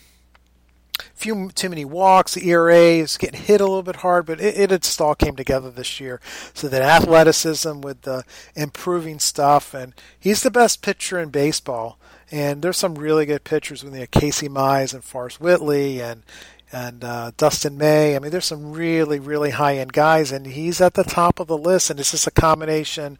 [1.13, 2.33] few too many walks.
[2.33, 5.35] The ERA is getting hit a little bit hard, but it, it just all came
[5.35, 6.19] together this year.
[6.53, 8.23] So that athleticism with the
[8.55, 11.97] improving stuff, and he's the best pitcher in baseball.
[12.33, 16.23] And there's some really good pitchers with you know, Casey Mize and Forrest Whitley and
[16.71, 18.15] and uh, Dustin May.
[18.15, 21.47] I mean, there's some really, really high end guys, and he's at the top of
[21.47, 21.89] the list.
[21.89, 23.17] And it's just a combination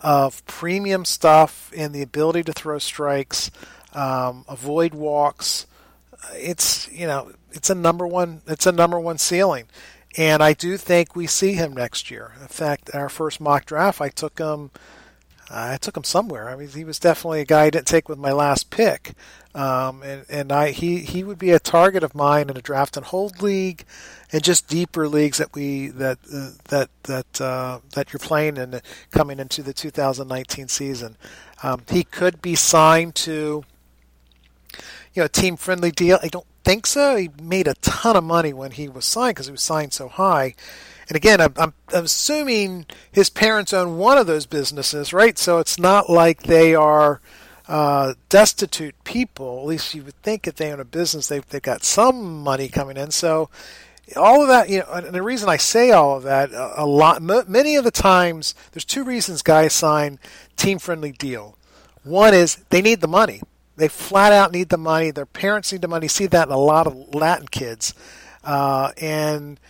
[0.00, 3.50] of premium stuff and the ability to throw strikes,
[3.94, 5.66] um, avoid walks.
[6.34, 9.66] It's you know it's a number one it's a number one ceiling,
[10.16, 12.32] and I do think we see him next year.
[12.40, 14.70] In fact, our first mock draft, I took him.
[15.50, 16.50] I took him somewhere.
[16.50, 19.12] I mean, he was definitely a guy I didn't take with my last pick,
[19.54, 22.96] um, and and I he he would be a target of mine in a draft
[22.96, 23.84] and hold league
[24.30, 28.80] and just deeper leagues that we that uh, that that uh, that you're playing and
[29.10, 31.16] coming into the 2019 season.
[31.62, 33.64] Um, he could be signed to
[35.14, 36.18] you know a team friendly deal.
[36.22, 37.16] I don't think so.
[37.16, 40.08] He made a ton of money when he was signed because he was signed so
[40.08, 40.54] high.
[41.08, 45.38] And again, I'm, I'm, I'm assuming his parents own one of those businesses, right?
[45.38, 47.22] So it's not like they are
[47.68, 49.60] uh, destitute people.
[49.60, 52.68] At least you would think if they own a business, they've, they've got some money
[52.68, 53.10] coming in.
[53.10, 53.50] So
[54.16, 57.20] all of that, you know, and the reason I say all of that, a, lot,
[57.20, 60.18] many of the times, there's two reasons guys sign
[60.56, 61.56] team-friendly deal.
[62.04, 63.42] One is they need the money.
[63.76, 65.10] They flat out need the money.
[65.10, 66.06] Their parents need the money.
[66.06, 67.94] You see that in a lot of Latin kids,
[68.42, 69.60] uh, and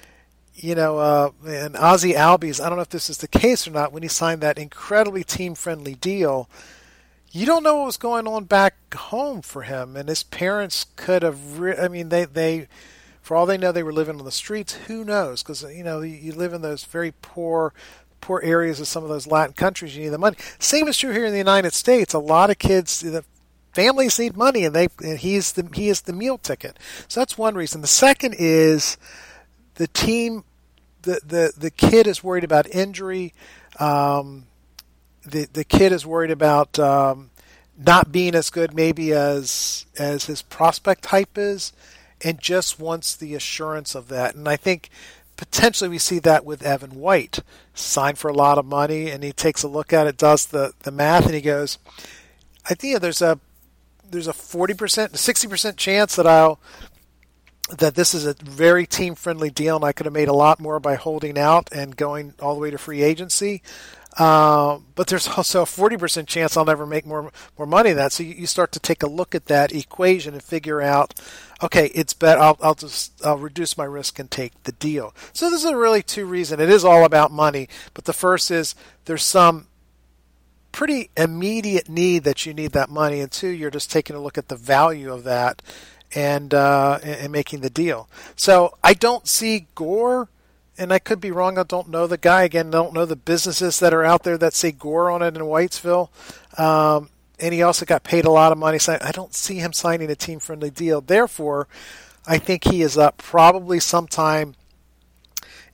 [0.54, 2.60] you know, uh, and Ozzy Albies.
[2.60, 3.92] I don't know if this is the case or not.
[3.92, 6.48] When he signed that incredibly team-friendly deal,
[7.30, 11.22] you don't know what was going on back home for him, and his parents could
[11.22, 11.58] have.
[11.58, 12.68] Re- I mean, they they
[13.28, 14.72] for all they know, they were living on the streets.
[14.86, 15.42] Who knows?
[15.42, 17.74] Because you know you live in those very poor,
[18.22, 19.94] poor areas of some of those Latin countries.
[19.94, 20.38] You need the money.
[20.58, 22.14] Same is true here in the United States.
[22.14, 23.24] A lot of kids, the
[23.74, 26.78] families need money, and they and he's the he is the meal ticket.
[27.06, 27.82] So that's one reason.
[27.82, 28.96] The second is
[29.74, 30.44] the team.
[31.02, 33.34] The the the kid is worried about injury.
[33.78, 34.47] Um,
[35.30, 37.30] the the kid is worried about um,
[37.76, 41.72] not being as good maybe as as his prospect type is
[42.22, 44.34] and just wants the assurance of that.
[44.34, 44.90] And I think
[45.36, 47.38] potentially we see that with Evan White,
[47.72, 50.72] signed for a lot of money, and he takes a look at it, does the,
[50.80, 51.78] the math, and he goes,
[52.68, 53.38] I think there's a
[54.10, 56.58] there's a forty percent, sixty percent chance that I'll
[57.78, 60.58] that this is a very team friendly deal, and I could have made a lot
[60.58, 63.62] more by holding out and going all the way to free agency.
[64.16, 68.12] Uh, but there's also a 40% chance I'll never make more more money than that.
[68.12, 71.14] So you, you, start to take a look at that equation and figure out,
[71.62, 72.40] okay, it's better.
[72.40, 75.14] I'll, I'll just I'll reduce my risk and take the deal.
[75.32, 76.60] So this is really two reasons.
[76.60, 79.68] It is all about money, but the first is there's some
[80.72, 84.38] pretty immediate need that you need that money, and two, you're just taking a look
[84.38, 85.62] at the value of that
[86.14, 88.08] and uh, and making the deal.
[88.36, 90.28] So I don't see Gore
[90.78, 91.58] and I could be wrong.
[91.58, 92.70] I don't know the guy again.
[92.70, 96.08] Don't know the businesses that are out there that say Gore on it in Whitesville.
[96.58, 97.10] Um,
[97.40, 98.78] and he also got paid a lot of money.
[98.78, 101.00] So I don't see him signing a team friendly deal.
[101.00, 101.68] Therefore,
[102.26, 104.54] I think he is up probably sometime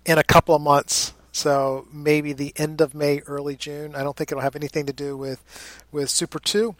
[0.06, 1.12] in a couple of months.
[1.32, 3.94] So maybe the end of May, early June.
[3.94, 5.42] I don't think it'll have anything to do with
[5.90, 6.76] with Super Two.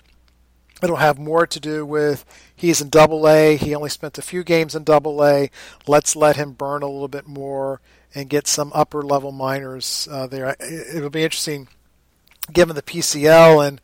[0.83, 3.57] It'll have more to do with he's in Double A.
[3.57, 5.51] He only spent a few games in Double A.
[5.87, 7.81] Let's let him burn a little bit more
[8.15, 10.57] and get some upper level minors uh, there.
[10.61, 11.69] It'll be interesting,
[12.53, 13.81] given the PCL and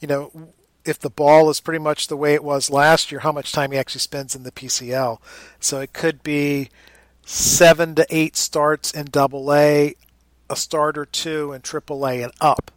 [0.00, 0.52] you know
[0.84, 3.72] if the ball is pretty much the way it was last year, how much time
[3.72, 5.18] he actually spends in the PCL.
[5.60, 6.70] So it could be
[7.24, 9.94] seven to eight starts in Double A,
[10.50, 12.70] a start or two in Triple A, and up.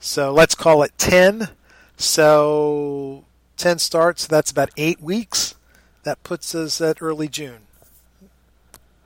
[0.00, 1.48] So let's call it ten.
[1.96, 3.24] So
[3.56, 4.26] ten starts.
[4.26, 5.54] That's about eight weeks.
[6.02, 7.62] That puts us at early June.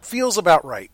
[0.00, 0.90] Feels about right.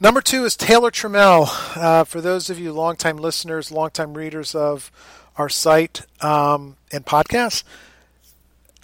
[0.00, 1.48] Number two is Taylor Trammell.
[1.76, 4.92] Uh, for those of you longtime listeners, longtime readers of
[5.36, 7.64] our site um, and podcast,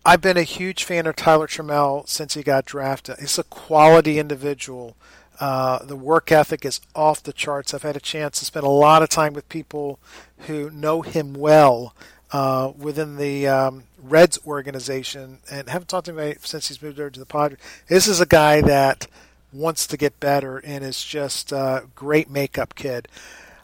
[0.04, 3.20] I've been a huge fan of Tyler Trammell since he got drafted.
[3.20, 4.96] He's a quality individual.
[5.38, 7.72] Uh, the work ethic is off the charts.
[7.72, 10.00] I've had a chance to spend a lot of time with people
[10.48, 11.94] who know him well
[12.32, 17.10] uh, within the um, Reds organization, and haven't talked to him since he's moved over
[17.10, 17.60] to the Padres.
[17.86, 19.06] This is a guy that
[19.54, 23.08] wants to get better and is just a great makeup kid.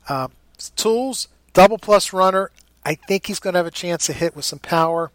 [0.08, 0.28] Uh,
[0.76, 2.50] tools, double plus runner.
[2.84, 5.10] I think he's going to have a chance to hit with some power.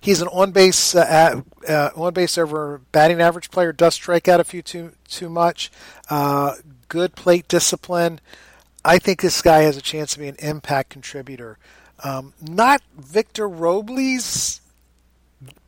[0.00, 3.72] He's an on base uh, uh, on base over batting average player.
[3.72, 5.70] Does strike out a few too too much.
[6.08, 6.54] Uh,
[6.88, 8.20] good plate discipline.
[8.84, 11.58] I think this guy has a chance to be an impact contributor.
[12.02, 14.60] Um, not Victor Robles,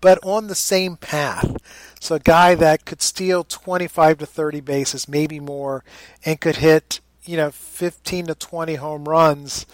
[0.01, 1.57] but on the same path.
[2.01, 5.85] So a guy that could steal 25 to 30 bases, maybe more,
[6.25, 9.67] and could hit you know 15 to 20 home runs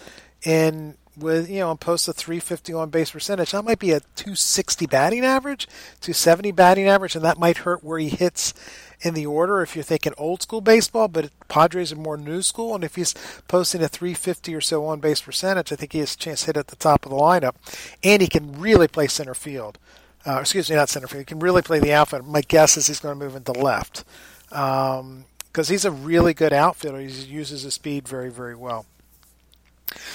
[0.43, 3.51] in with you know and post a 350 on base percentage.
[3.51, 5.67] That might be a 260 batting average,
[6.01, 8.53] 270 batting average, and that might hurt where he hits
[9.01, 11.07] in the order if you're thinking old school baseball.
[11.07, 13.15] But Padres are more new school, and if he's
[13.47, 16.45] posting a 350 or so on base percentage, I think he has a chance to
[16.47, 17.55] hit at the top of the lineup,
[18.03, 19.77] and he can really play center field.
[20.25, 21.21] Uh, excuse me, not center field.
[21.21, 22.27] He can really play the outfield.
[22.27, 24.03] My guess is he's going to move into left
[24.49, 26.99] because um, he's a really good outfielder.
[26.99, 28.85] He uses his speed very, very well.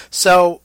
[0.09, 0.61] So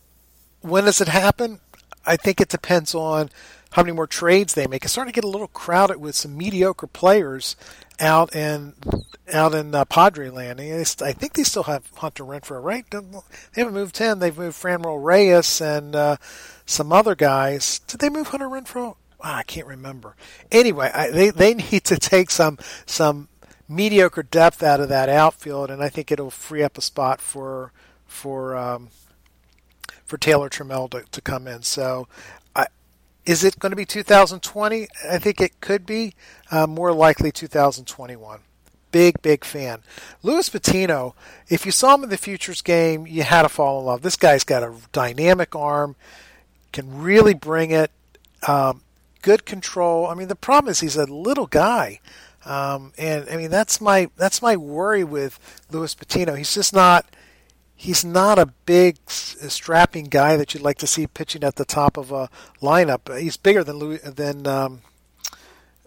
[0.60, 1.60] when does it happen?
[2.06, 3.30] I think it depends on
[3.72, 4.84] how many more trades they make.
[4.84, 7.56] It's starting to get a little crowded with some mediocre players
[7.98, 8.74] out in
[9.32, 10.60] out in uh, Padre land.
[10.60, 12.84] I think they still have Hunter Renfroe, right?
[12.90, 14.18] They haven't moved him.
[14.18, 16.16] They've moved Franmil Reyes and uh,
[16.66, 17.80] some other guys.
[17.80, 18.96] Did they move Hunter Renfroe?
[18.96, 20.16] Oh, I can't remember.
[20.50, 23.28] Anyway, I, they they need to take some some
[23.68, 27.72] mediocre depth out of that outfield, and I think it'll free up a spot for
[28.06, 28.88] for um,
[30.04, 31.62] for Taylor Trammell to, to come in.
[31.62, 32.08] So,
[33.26, 34.88] is it going to be 2020?
[35.08, 36.14] I think it could be.
[36.50, 38.40] Uh, more likely 2021.
[38.92, 39.82] Big, big fan.
[40.22, 41.14] Luis Patino,
[41.48, 44.02] if you saw him in the Futures game, you had to fall in love.
[44.02, 45.94] This guy's got a dynamic arm,
[46.72, 47.92] can really bring it,
[48.48, 48.82] um,
[49.22, 50.06] good control.
[50.06, 52.00] I mean, the problem is he's a little guy.
[52.44, 55.38] Um, and I mean that's my that's my worry with
[55.70, 56.34] Luis Patino.
[56.34, 57.06] He's just not
[57.80, 61.96] he's not a big, strapping guy that you'd like to see pitching at the top
[61.96, 62.28] of a
[62.60, 63.18] lineup.
[63.18, 64.82] He's bigger than Louis, than um,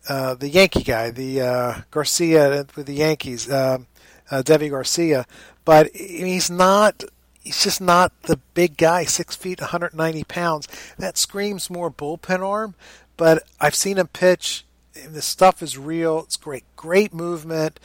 [0.09, 3.85] uh, the Yankee guy, the uh, Garcia with the Yankees, um,
[4.31, 5.27] uh, Deivi Garcia,
[5.65, 7.03] but he's not.
[7.41, 10.67] He's just not the big guy, six feet, 190 pounds.
[10.97, 12.73] That screams more bullpen arm.
[13.17, 14.65] But I've seen him pitch.
[14.95, 16.19] And the stuff is real.
[16.19, 17.81] It's great, great movement.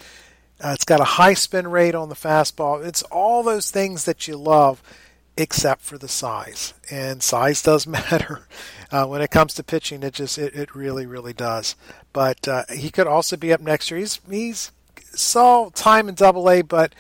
[0.63, 2.85] Uh, it's got a high spin rate on the fastball.
[2.85, 4.83] It's all those things that you love,
[5.37, 6.75] except for the size.
[6.91, 8.47] And size does matter
[8.91, 10.03] uh, when it comes to pitching.
[10.03, 11.77] It just it, it really really does.
[12.13, 14.01] But uh, he could also be up next year.
[14.01, 14.73] He's he's
[15.15, 16.95] saw time in Double A, but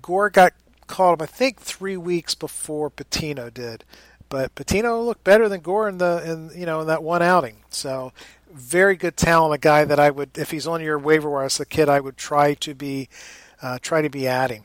[0.00, 0.52] Gore got
[0.86, 3.84] called up I think three weeks before Patino did.
[4.28, 7.56] But Patino looked better than Gore in the in you know in that one outing.
[7.70, 8.12] So
[8.52, 11.60] very good talent, a guy that I would, if he's on your waiver wire as
[11.60, 13.08] a kid, I would try to be
[13.62, 14.64] uh, try to be adding.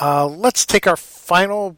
[0.00, 1.76] Uh, let's take our final.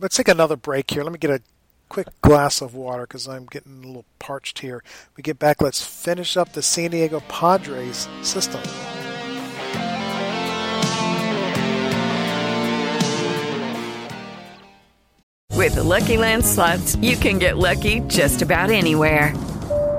[0.00, 1.02] Let's take another break here.
[1.02, 1.40] Let me get a
[1.88, 4.82] quick glass of water because I'm getting a little parched here.
[5.16, 5.60] We get back.
[5.60, 8.60] Let's finish up the San Diego Padres system.
[15.54, 19.32] With the Lucky Land slots, you can get lucky just about anywhere.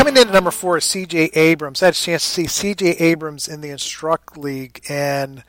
[0.00, 1.24] Coming in at number four is C.J.
[1.34, 1.82] Abrams.
[1.82, 2.92] I had a chance to see C.J.
[2.92, 5.44] Abrams in the Instruct League, and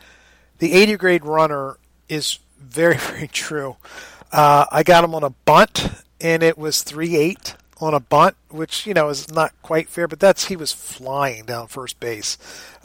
[0.57, 1.77] the 80 grade runner
[2.09, 3.77] is very, very true.
[4.29, 5.89] Uh, I got him on a bunt
[6.19, 10.09] and it was three eight on a bunt, which you know is not quite fair,
[10.09, 12.37] but that's he was flying down first base.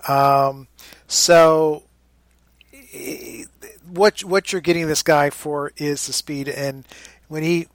[0.07, 0.69] Um,
[1.09, 1.83] so
[3.91, 6.87] what what you're getting this guy for is the speed, and
[7.27, 7.67] when he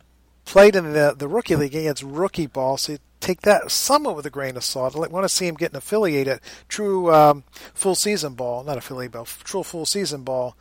[0.45, 4.29] played in the the rookie league against rookie ball, so take that somewhat with a
[4.29, 4.95] grain of salt.
[4.95, 7.43] I want to see him get getting affiliated, true um,
[7.73, 10.55] full season ball, not affiliate ball, true full season ball.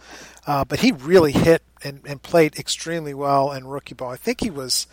[0.47, 4.11] Uh, but he really hit and, and played extremely well in rookie ball.
[4.11, 4.87] I think he was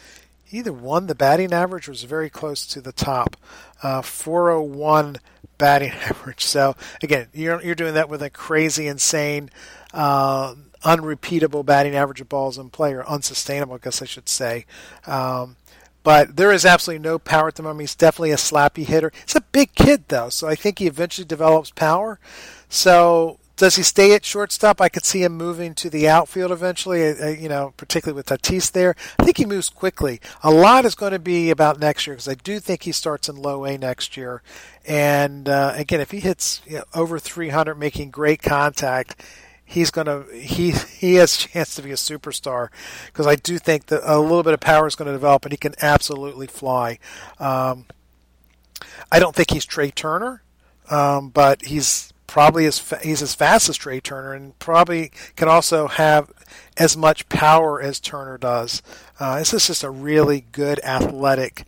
[0.43, 3.35] he either won the batting average or was very close to the top.
[3.83, 5.17] Uh, 401
[5.57, 6.45] batting average.
[6.45, 9.49] So again, you're you're doing that with a crazy, insane,
[9.93, 14.65] uh, unrepeatable batting average of balls in play, or unsustainable, I guess I should say.
[15.05, 15.57] Um,
[16.07, 17.81] but there is absolutely no power at the moment.
[17.81, 19.11] He's definitely a slappy hitter.
[19.25, 22.17] He's a big kid though, so I think he eventually develops power.
[22.69, 24.79] So does he stay at shortstop?
[24.79, 28.27] I could see him moving to the outfield eventually, uh, uh, you know, particularly with
[28.27, 28.95] Tatis there.
[29.19, 30.21] I think he moves quickly.
[30.43, 33.27] A lot is going to be about next year because I do think he starts
[33.27, 34.41] in low A next year.
[34.85, 39.21] And uh, again, if he hits you know, over 300, making great contact,
[39.67, 42.69] he's to he he has a chance to be a superstar
[43.07, 45.51] because I do think that a little bit of power is going to develop and
[45.51, 46.97] he can absolutely fly.
[47.37, 47.85] Um,
[49.11, 50.41] I don't think he's Trea Turner,
[50.89, 55.49] um, but he's probably as fa- he's as fast as Trea Turner, and probably can
[55.49, 56.31] also have
[56.77, 58.81] as much power as Turner does.
[59.19, 61.65] Uh, this is just a really good athletic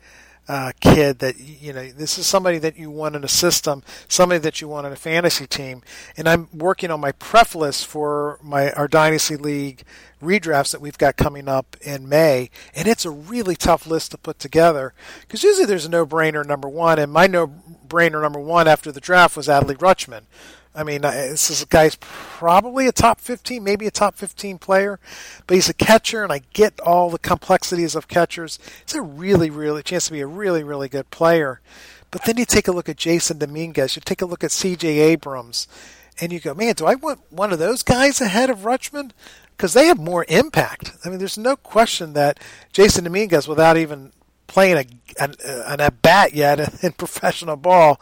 [0.50, 1.90] uh, kid that you know.
[1.92, 4.98] This is somebody that you want in a system, somebody that you want in a
[4.98, 5.84] fantasy team.
[6.18, 9.84] And I'm working on my pref list for my our dynasty league
[10.22, 14.18] redrafts that we've got coming up in May, and it's a really tough list to
[14.18, 18.92] put together because usually there's a no-brainer number one, and my no-brainer number one after
[18.92, 20.24] the draft was Adley Rutschman.
[20.76, 24.60] I mean, uh, this is a guy's probably a top 15, maybe a top 15
[24.60, 25.00] player,
[25.48, 28.60] but he's a catcher, and I get all the complexities of catchers.
[28.84, 31.60] It's a really, really chance to be a really, really good player.
[32.12, 34.88] But then you take a look at Jasson Dominguez, you take a look at C.J.
[34.88, 35.68] Abrams,
[36.22, 39.12] and you go, man, do I want one of those guys ahead of Rutschman?
[39.56, 40.92] Because they have more impact.
[41.04, 42.40] I mean, there's no question that
[42.74, 44.12] Jasson Dominguez, without even
[44.48, 48.00] playing a, an, uh, an at bat yet in professional ball,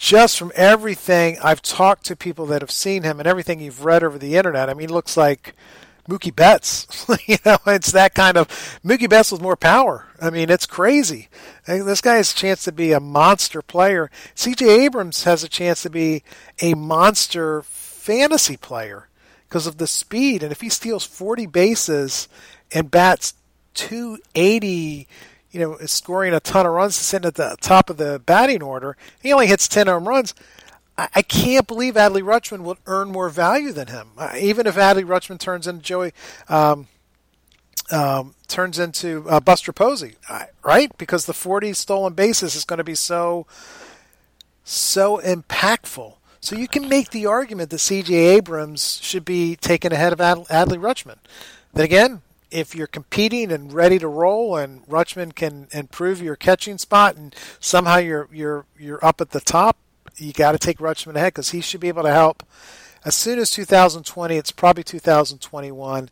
[0.00, 4.02] just from everything I've talked to people that have seen him and everything you've read
[4.02, 5.54] over the internet, I mean, looks like
[6.08, 7.06] Mookie Betts.
[7.26, 8.48] you know, it's that kind of
[8.82, 10.06] Mookie Betts with more power.
[10.18, 11.28] I mean, it's crazy.
[11.66, 14.10] This guy has a chance to be a monster player.
[14.34, 14.84] C.J.
[14.84, 16.22] Abrams has a chance to be
[16.62, 19.08] a monster fantasy player
[19.50, 20.42] because of the speed.
[20.42, 22.26] And if he steals 40 bases
[22.72, 23.34] and bats
[23.74, 25.06] 280
[25.50, 28.62] you know, is scoring a ton of runs, sitting at the top of the batting
[28.62, 28.96] order.
[29.20, 30.34] He only hits 10 home runs.
[30.96, 34.10] I, I can't believe Adley Rutschman will earn more value than him.
[34.16, 36.12] Uh, even if Adley Rutschman turns into Joey,
[36.48, 36.86] um,
[37.90, 40.14] um, turns into uh, Buster Posey,
[40.62, 40.96] right?
[40.98, 43.46] Because the 40 stolen bases is going to be so,
[44.62, 46.14] so impactful.
[46.40, 48.14] So you can make the argument that C.J.
[48.14, 51.18] Abrams should be taken ahead of Ad- Adley Rutschman.
[51.74, 56.78] Then again, if you're competing and ready to roll, and Rutschman can improve your catching
[56.78, 59.76] spot, and somehow you're you're you're up at the top,
[60.16, 62.42] you got to take Rutschman ahead because he should be able to help.
[63.04, 66.10] As soon as 2020, it's probably 2021.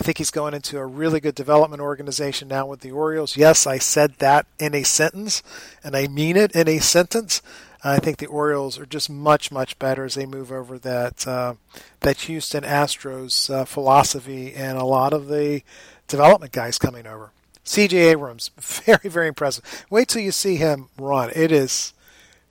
[0.00, 3.36] I think he's going into a really good development organization now with the Orioles.
[3.36, 5.42] Yes, I said that in a sentence,
[5.84, 7.42] and I mean it in a sentence.
[7.82, 11.54] I think the Orioles are just much much better as they move over that uh,
[12.00, 15.62] that Houston Astros uh, philosophy and a lot of the
[16.06, 17.32] development guys coming over.
[17.64, 17.96] C.J.
[17.96, 19.64] Abrams, very very impressive.
[19.88, 21.30] Wait till you see him run.
[21.34, 21.94] It is.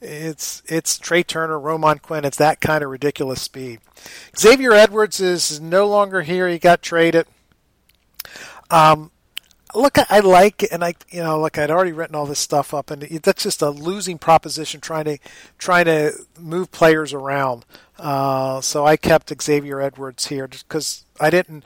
[0.01, 2.25] It's it's Trea Turner, Roman Quinn.
[2.25, 3.79] It's that kind of ridiculous speed.
[4.37, 6.47] Xavier Edwards is no longer here.
[6.47, 7.27] He got traded.
[8.71, 9.11] Um,
[9.75, 12.73] look, I like it, and I, you know, look, I'd already written all this stuff
[12.73, 15.17] up, and that's just a losing proposition trying to
[15.57, 17.65] trying to move players around.
[17.97, 21.65] Uh, so I kept Xavier Edwards here because I didn't.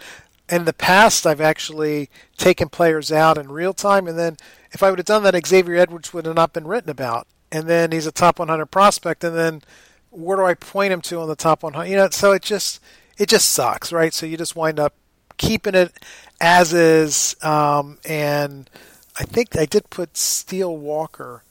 [0.49, 4.37] In the past, I've actually taken players out in real time, and then
[4.71, 7.27] if I would have done that, Xavier Edwards would have not been written about.
[7.51, 9.61] And then he's a top 100 prospect, and then
[10.09, 11.87] where do I point him to on the top 100?
[11.87, 12.81] You know, so it just
[13.17, 14.13] it just sucks, right?
[14.13, 14.93] So you just wind up
[15.37, 15.93] keeping it
[16.39, 18.69] as is, um, and
[19.17, 21.43] I think I did put Steele Walker.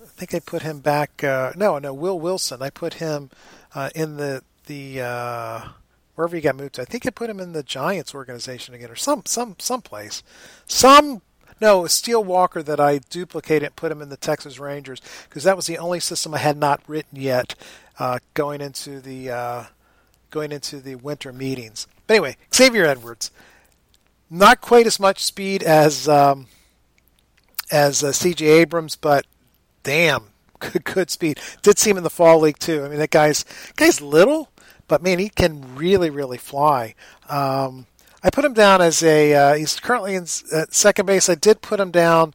[0.00, 1.22] I think I put him back.
[1.22, 2.62] Uh, no, no, Will Wilson.
[2.62, 3.30] I put him
[3.74, 5.68] uh, in the the uh,
[6.14, 6.82] wherever he got moved to.
[6.82, 10.22] I think I put him in the Giants organization again, or some some some place.
[10.66, 11.22] Some
[11.60, 15.56] no, Steele Walker that I duplicated and put him in the Texas Rangers because that
[15.56, 17.54] was the only system I had not written yet
[17.98, 19.64] uh, going into the uh,
[20.30, 21.86] going into the winter meetings.
[22.08, 23.30] But anyway, Xavier Edwards,
[24.30, 26.46] not quite as much speed as um,
[27.70, 28.46] as uh, C.J.
[28.46, 29.26] Abrams, but
[29.82, 30.24] damn,
[30.58, 31.38] good, good speed.
[31.62, 32.82] Did see him in the fall league too.
[32.82, 33.44] I mean, that guy's
[33.76, 34.50] guy's little,
[34.88, 36.94] but man, he can really, really fly.
[37.28, 37.86] Um,
[38.22, 39.34] I put him down as a.
[39.34, 41.28] Uh, he's currently in at second base.
[41.28, 42.32] I did put him down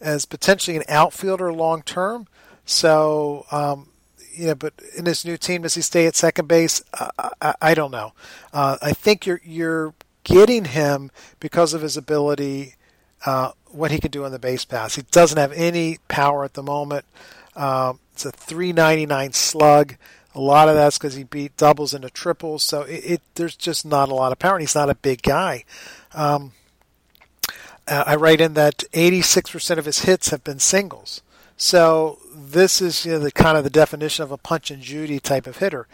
[0.00, 2.28] as potentially an outfielder long term.
[2.64, 3.88] So, um,
[4.36, 6.82] you know, but in his new team, does he stay at second base?
[6.98, 8.12] Uh, I, I, don't know.
[8.52, 11.10] Uh, I think you're you're getting him
[11.40, 12.74] because of his ability,
[13.24, 14.96] uh, what he can do on the base pass.
[14.96, 17.04] He doesn't have any power at the moment.
[17.54, 19.96] Um, it's a 399 slug.
[20.34, 23.86] A lot of that's because he beat doubles into triples, so it, it, there's just
[23.86, 25.64] not a lot of power, and he's not a big guy.
[26.12, 26.52] Um,
[27.88, 31.22] uh, I write in that 86% of his hits have been singles.
[31.56, 35.18] So this is you know, the kind of the definition of a punch and Judy
[35.18, 35.86] type of hitter.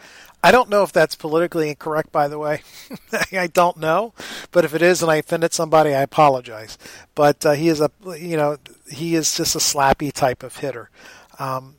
[0.43, 2.63] I don't know if that's politically incorrect, by the way.
[3.31, 4.13] I don't know,
[4.51, 6.77] but if it is and I offended somebody, I apologize.
[7.15, 7.89] But uh, he is a,
[8.19, 8.57] you know,
[8.91, 10.89] he is just a slappy type of hitter.
[11.39, 11.75] Um,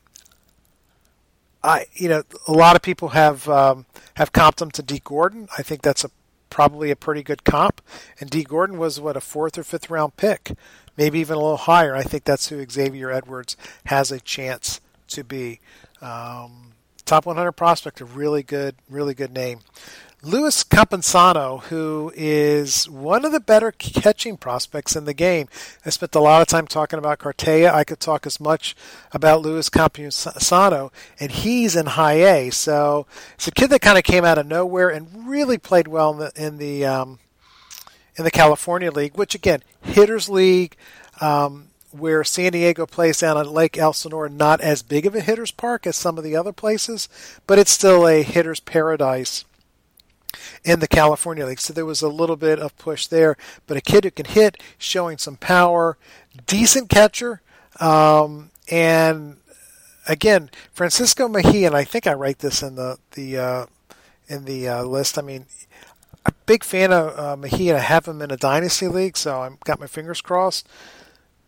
[1.63, 5.49] I, you know, a lot of people have um, have comped him to Dee Gordon.
[5.59, 6.11] I think that's a
[6.49, 7.83] probably a pretty good comp.
[8.21, 10.53] And Dee Gordon was what a fourth or fifth round pick,
[10.97, 11.95] maybe even a little higher.
[11.95, 15.61] I think that's who Xavier Edwards has a chance to be.
[16.01, 16.73] Um,
[17.05, 19.61] top 100 prospect, a really good, really good name.
[20.25, 25.49] Luis Campusano, who is one of the better catching prospects in the game.
[25.85, 27.71] I spent a lot of time talking about Cartaya.
[27.75, 28.75] I could talk as much
[29.13, 30.91] about Luis Campusano,
[31.21, 32.51] and he's in high A.
[32.51, 36.13] So it's a kid that kind of came out of nowhere and really played well
[36.13, 37.19] in the in the um,
[38.17, 40.77] in the California League, which again, hitters league.
[41.21, 45.53] Um, where San Diego plays down at Lake Elsinore, not as big of a hitter's
[45.53, 47.09] park as some of the other places,
[47.47, 49.45] but it's still a hitter's paradise
[50.65, 51.61] in the California League.
[51.61, 53.37] So there was a little bit of push there,
[53.69, 55.97] but a kid who can hit, showing some power,
[56.47, 57.41] decent catcher,
[57.81, 59.37] um, and
[60.09, 61.69] again, Francisco Mejia.
[61.69, 63.67] And I think I write this in the the uh,
[64.29, 65.19] in the uh, list.
[65.19, 65.47] I mean,
[66.27, 67.77] a big fan of uh, Mejia.
[67.77, 70.69] I have him in a dynasty league, so I've got my fingers crossed.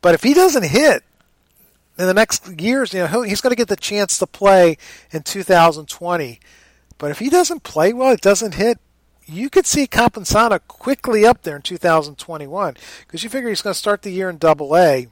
[0.00, 1.02] But if he doesn't hit
[1.98, 4.76] in the next years, you know, he's going to get the chance to play
[5.10, 6.40] in 2020.
[6.98, 8.78] But if he doesn't play well, it doesn't hit,
[9.26, 13.78] you could see Campusano quickly up there in 2021 because you figure he's going to
[13.78, 15.08] start the year in Double A.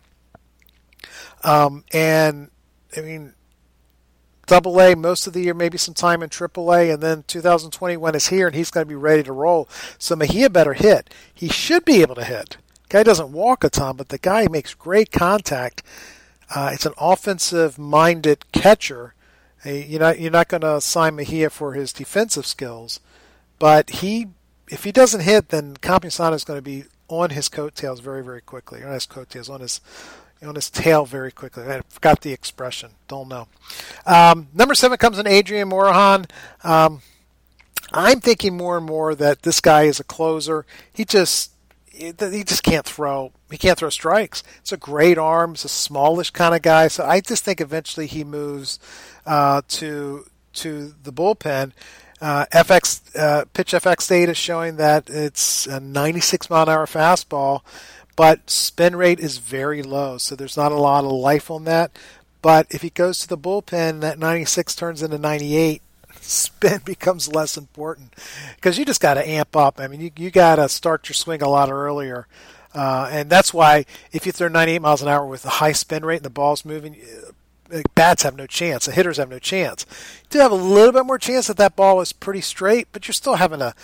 [1.42, 2.50] Um, and
[2.96, 3.34] I mean,
[4.46, 8.14] Double A most of the year, maybe some time in Triple A, and then 2021
[8.14, 9.68] is here, and he's going to be ready to roll.
[9.98, 11.12] So Mejia better hit.
[11.32, 12.56] He should be able to hit.
[12.88, 15.82] Guy doesn't walk a ton, but the guy makes great contact.
[16.54, 19.14] Uh, it's an offensive-minded catcher.
[19.64, 23.00] You're not you're not going to sign Mejia for his defensive skills,
[23.58, 24.28] but he
[24.68, 28.42] if he doesn't hit, then Campusano is going to be on his coattails very very
[28.42, 28.82] quickly.
[28.84, 29.80] On his coattails, on his
[30.44, 31.64] on his tail very quickly.
[31.64, 32.90] I forgot the expression.
[33.08, 33.48] Don't know.
[34.06, 36.28] Um, number seven comes in Adrian Morejon.
[36.62, 37.02] Um,
[37.92, 40.66] I'm thinking more and more that this guy is a closer.
[40.92, 41.52] He just
[41.92, 42.12] he
[42.44, 43.32] just can't throw.
[43.50, 44.42] He can't throw strikes.
[44.58, 45.52] It's a great arm.
[45.52, 46.88] It's a smallish kind of guy.
[46.88, 48.80] So I just think eventually he moves
[49.26, 51.72] uh, to to the bullpen.
[52.20, 57.60] Uh, FX uh, pitch FX data showing that it's a 96 mile an hour fastball,
[58.16, 60.18] but spin rate is very low.
[60.18, 61.96] So there's not a lot of life on that.
[62.42, 65.80] But if he goes to the bullpen, that 96 turns into 98
[66.20, 68.14] spin becomes less important
[68.56, 69.80] because you just got to amp up.
[69.80, 72.26] I mean, you you got to start your swing a lot earlier.
[72.74, 76.04] Uh, and that's why if you throw 98 miles an hour with a high spin
[76.04, 76.96] rate and the ball's moving,
[77.72, 78.86] uh, bats have no chance.
[78.86, 79.86] The hitters have no chance.
[80.24, 83.06] You do have a little bit more chance that that ball is pretty straight, but
[83.06, 83.74] you're still having to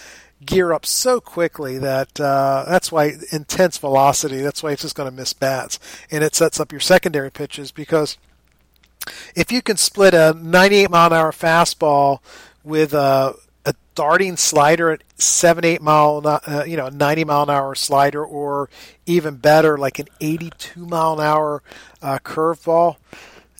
[0.45, 4.41] gear up so quickly that uh, that's why intense velocity.
[4.41, 5.79] That's why it's just going to miss bats,
[6.11, 8.19] and it sets up your secondary pitches because
[9.35, 12.21] if you can split a 98 mile an hour fastball
[12.65, 17.51] with a, a darting slider at 7 8 mile uh, you know 90 mile an
[17.51, 18.69] hour slider or
[19.07, 21.63] even better like an 82 mile an hour
[22.03, 22.97] uh, curveball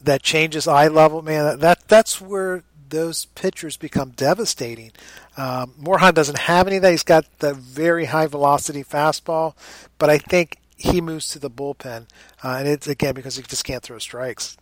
[0.03, 4.91] that changes eye level man that that's where those pitchers become devastating
[5.37, 9.55] um, Morejon doesn't have any of that he's got the very high velocity fastball
[9.99, 12.07] but I think he moves to the bullpen
[12.43, 14.57] uh, and it's again because he just can't throw strikes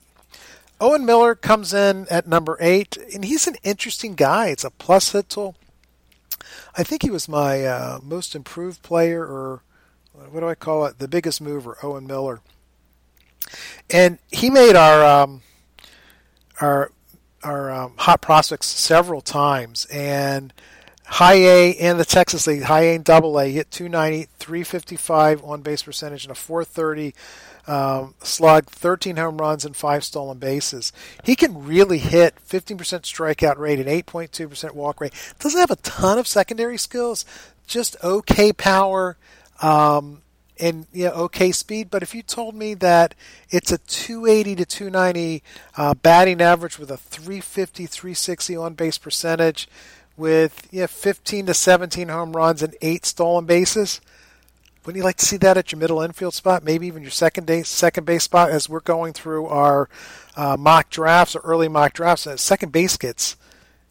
[0.81, 4.47] Owen Miller comes in at number eight, and he's an interesting guy.
[4.49, 5.57] It's a plus hit tool.
[6.77, 9.63] I think he was my uh, most improved player, or
[10.13, 11.01] what do I call it?
[11.01, 12.41] The biggest mover, Owen Miller.
[13.91, 15.43] And he made our um,
[16.61, 16.91] our
[17.43, 20.53] our um, hot prospects several times, and
[21.05, 25.63] high A in the Texas League, high A and double A, hit 290, 355 on
[25.63, 27.15] base percentage, and a 430
[27.67, 30.93] um, slug, 13 home runs, and five stolen bases.
[31.25, 35.13] He can really hit 15% strikeout rate and 8.2% walk rate.
[35.39, 37.25] Doesn't have a ton of secondary skills,
[37.67, 39.17] just okay power.
[39.61, 40.23] Um,
[40.61, 41.91] and yeah, okay speed.
[41.91, 43.15] But if you told me that
[43.51, 45.43] it's a 280 to 290
[45.77, 49.69] uh, batting average with a 350, 360 on base percentage,
[50.17, 54.01] with yeah, 15 to 17 home runs and eight stolen bases,
[54.85, 56.65] wouldn't you like to see that at your middle infield spot?
[56.65, 59.89] Maybe even your second base second base spot as we're going through our
[60.37, 62.27] uh, mock drafts or early mock drafts.
[62.27, 63.37] Uh, second base gets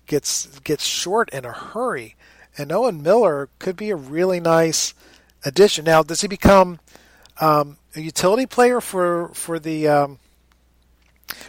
[0.08, 2.16] gets gets short in a hurry,
[2.58, 4.94] and Owen Miller could be a really nice
[5.46, 5.86] addition.
[5.86, 6.80] Now, does he become
[7.40, 10.20] um, a utility player for for the um,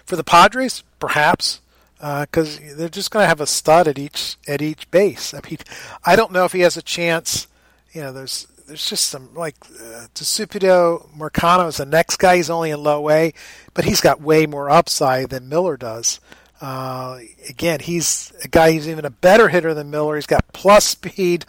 [0.05, 0.83] for the Padres?
[0.99, 1.61] Perhaps
[1.99, 5.35] because uh, they're just going to have a stud at each at each base.
[5.35, 5.59] I mean,
[6.05, 7.49] I don't know if he has a chance.
[7.93, 12.37] You know, there's there's just some like uh, Tucupita Marcano is the next guy.
[12.37, 13.33] He's only in low A,
[13.75, 16.21] but he's got way more upside than Miller does.
[16.61, 20.17] Uh, again, he's a guy who's even a better hitter than Miller.
[20.17, 21.45] He's got plus speed.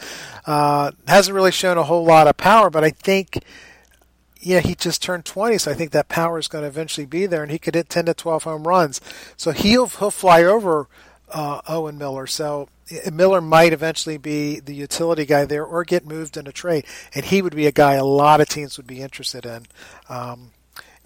[0.46, 3.44] Uh, hasn't really shown a whole lot of power, but I think,
[4.40, 7.26] yeah, he just turned 20, so I think that power is going to eventually be
[7.26, 9.02] there, and he could hit 10 to 12 home runs.
[9.36, 10.88] So he'll he'll fly over
[11.30, 12.28] uh, Owen Miller.
[12.28, 12.70] So
[13.12, 17.26] Miller might eventually be the utility guy there, or get moved in a trade, and
[17.26, 19.66] he would be a guy a lot of teams would be interested in.
[20.08, 20.52] Um,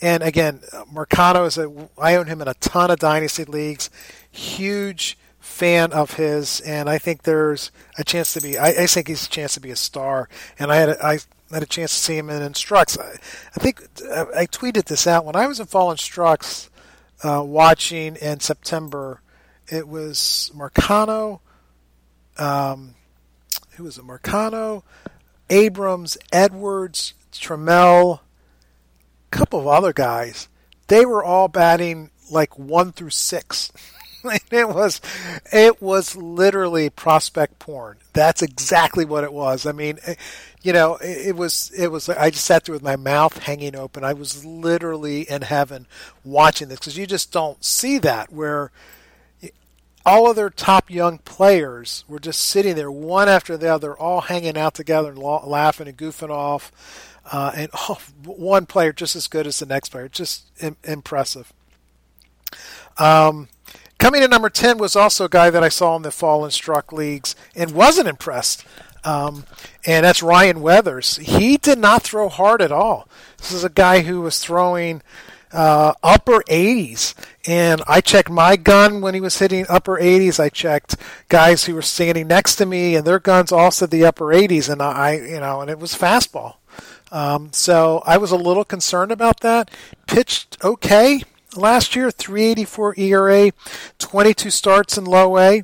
[0.03, 0.59] and again,
[0.93, 1.71] Marcano is a.
[1.97, 3.89] I own him in a ton of dynasty leagues.
[4.29, 8.57] Huge fan of his, and I think there's a chance to be.
[8.57, 10.27] I, I think he's a chance to be a star.
[10.59, 11.19] And I had a, I
[11.53, 12.97] had a chance to see him in Instructs.
[12.99, 13.11] I,
[13.55, 13.81] I think
[14.13, 16.69] I, I tweeted this out when I was in Fall Instructs,
[17.23, 19.21] uh, watching in September.
[19.69, 21.39] It was Marcano.
[22.37, 22.95] Um,
[23.77, 24.03] who was it?
[24.03, 24.83] Marcano,
[25.49, 28.19] Abrams, Edwards, Trammell
[29.33, 30.47] couple of other guys,
[30.87, 33.71] they were all batting like one through six.
[34.51, 35.01] it was
[35.51, 37.97] it was literally prospect porn.
[38.13, 39.65] That's exactly what it was.
[39.65, 40.15] I mean, eh,
[40.61, 42.07] you know, it, was it was.
[42.07, 44.03] I just sat there with my mouth hanging open.
[44.03, 45.87] I was literally in heaven
[46.23, 48.71] watching this because you just don't see that where
[50.05, 54.21] all of their top young players were just sitting there one after the other, all
[54.21, 56.71] hanging out together and laughing and goofing off
[57.31, 60.07] uh, and oh, one player just as good as the next player.
[60.07, 61.51] Just Im- impressive.
[62.97, 63.47] Um,
[63.97, 66.93] coming to number 10 was also a guy that I saw in the Fall Instruct
[66.93, 68.65] leagues and wasn't impressed.
[69.03, 69.45] Um,
[69.85, 71.17] and that's Ryan Weathers.
[71.17, 73.07] He did not throw hard at all.
[73.37, 75.01] This is a guy who was throwing
[75.51, 77.13] uh, upper 80s.
[77.45, 80.39] And I checked my gun when he was hitting upper 80s.
[80.39, 80.95] I checked
[81.29, 84.69] guys who were standing next to me, and their guns all said the upper 80s.
[84.69, 86.55] And I, you know, and it was fastball.
[87.13, 89.69] Um, so I was a little concerned about that.
[90.07, 91.21] Pitched okay
[91.55, 93.51] last year, 384 ERA,
[93.99, 95.63] 22 starts in low A.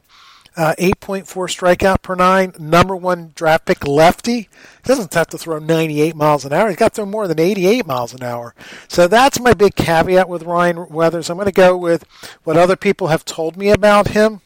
[0.55, 4.41] Uh, 8.4 strikeout per nine, number one draft pick lefty.
[4.41, 4.47] He
[4.83, 6.67] doesn't have to throw 98 miles an hour.
[6.67, 8.53] He's got to throw more than 88 miles an hour.
[8.89, 11.29] So that's my big caveat with Ryan Weathers.
[11.29, 12.03] I'm going to go with
[12.43, 14.41] what other people have told me about him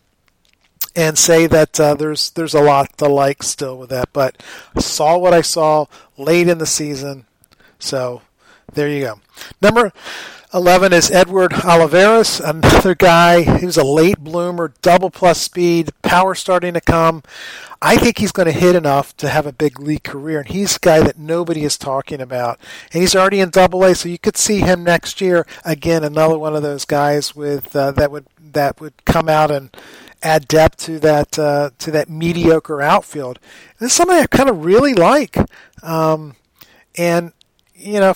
[0.95, 4.09] and say that uh, there's there's a lot to like still with that.
[4.13, 4.41] But
[4.77, 5.85] saw what I saw
[6.17, 7.25] late in the season,
[7.79, 8.21] so
[8.73, 9.19] there you go.
[9.61, 9.91] Number
[10.53, 13.59] 11 is Edward Olivares, another guy.
[13.63, 17.23] Was a late bloomer, double plus speed, power starting to come.
[17.81, 20.77] I think he's going to hit enough to have a big league career, and he's
[20.77, 22.59] a guy that nobody is talking about.
[22.93, 26.03] And he's already in Double A, so you could see him next year again.
[26.03, 29.75] Another one of those guys with uh, that would that would come out and
[30.24, 33.39] add depth to that uh, to that mediocre outfield.
[33.78, 35.38] And it's something I kind of really like,
[35.84, 36.36] um,
[36.97, 37.34] and
[37.76, 38.15] you know,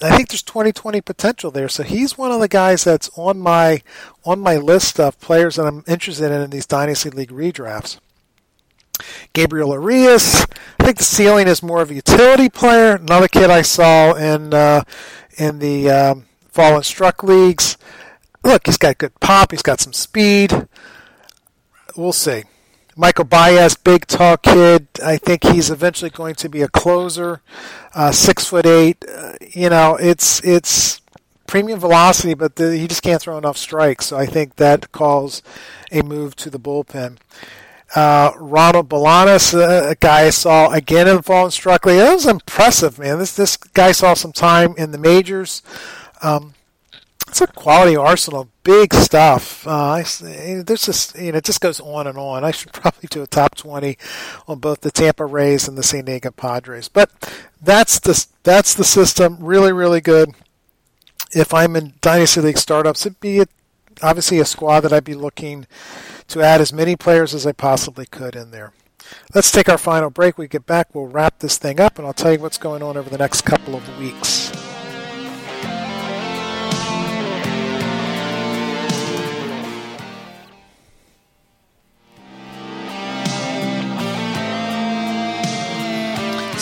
[0.00, 1.68] I think there's 2020 potential there.
[1.68, 3.82] So he's one of the guys that's on my
[4.24, 7.98] on my list of players that I'm interested in in these dynasty league redrafts.
[9.32, 10.44] Gabriel Arias,
[10.80, 12.96] I think the ceiling is more of a utility player.
[12.96, 14.82] Another kid I saw in uh,
[15.36, 17.76] in the um, Fall Instruct leagues.
[18.44, 19.50] Look, he's got good pop.
[19.50, 20.68] He's got some speed
[21.98, 22.44] we'll see.
[22.96, 24.88] Michael Baez, big tall kid.
[25.04, 27.42] I think he's eventually going to be a closer.
[27.94, 29.04] Uh, six foot eight.
[29.08, 31.00] Uh, you know, it's it's
[31.46, 34.06] premium velocity, but the, he just can't throw enough strikes.
[34.06, 35.42] So I think that calls
[35.92, 37.18] a move to the bullpen.
[37.94, 41.98] Uh, Ronald Bolanos, uh, a guy I saw again in fall Instruct League.
[41.98, 43.18] That was impressive, man.
[43.18, 45.62] This this guy saw some time in the majors.
[46.20, 46.54] Um,
[47.28, 49.66] it's a quality arsenal, big stuff.
[49.66, 50.04] Uh, I,
[50.62, 52.44] there's just you know, it just goes on and on.
[52.44, 53.98] I should probably do a top twenty
[54.46, 57.10] on both the Tampa Rays and the San Diego Padres, but
[57.62, 59.36] that's the that's the system.
[59.40, 60.34] Really, really good.
[61.32, 63.46] If I'm in Dynasty League startups, it'd be a,
[64.02, 65.66] obviously a squad that I'd be looking
[66.28, 68.72] to add as many players as I possibly could in there.
[69.34, 70.38] Let's take our final break.
[70.38, 72.96] We get back, we'll wrap this thing up, and I'll tell you what's going on
[72.96, 74.57] over the next couple of weeks.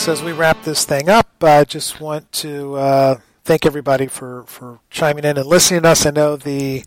[0.07, 4.79] As we wrap this thing up, I just want to uh, thank everybody for, for
[4.89, 6.05] chiming in and listening to us.
[6.05, 6.85] I know the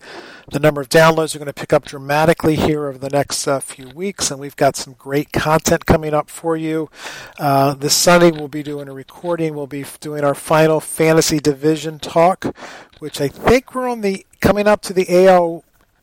[0.50, 3.60] the number of downloads are going to pick up dramatically here over the next uh,
[3.60, 6.90] few weeks, and we've got some great content coming up for you.
[7.38, 9.54] Uh, this Sunday, we'll be doing a recording.
[9.54, 12.56] We'll be doing our final fantasy division talk,
[13.00, 15.62] which I think we're on the coming up to the AL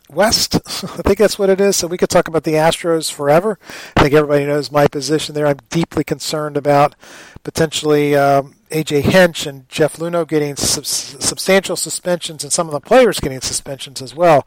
[0.09, 0.55] West.
[0.65, 1.75] I think that's what it is.
[1.75, 3.59] So we could talk about the Astros forever.
[3.95, 5.47] I think everybody knows my position there.
[5.47, 6.95] I'm deeply concerned about
[7.43, 12.81] potentially um, AJ Hinch and Jeff Luhnow getting sub- substantial suspensions, and some of the
[12.81, 14.45] players getting suspensions as well.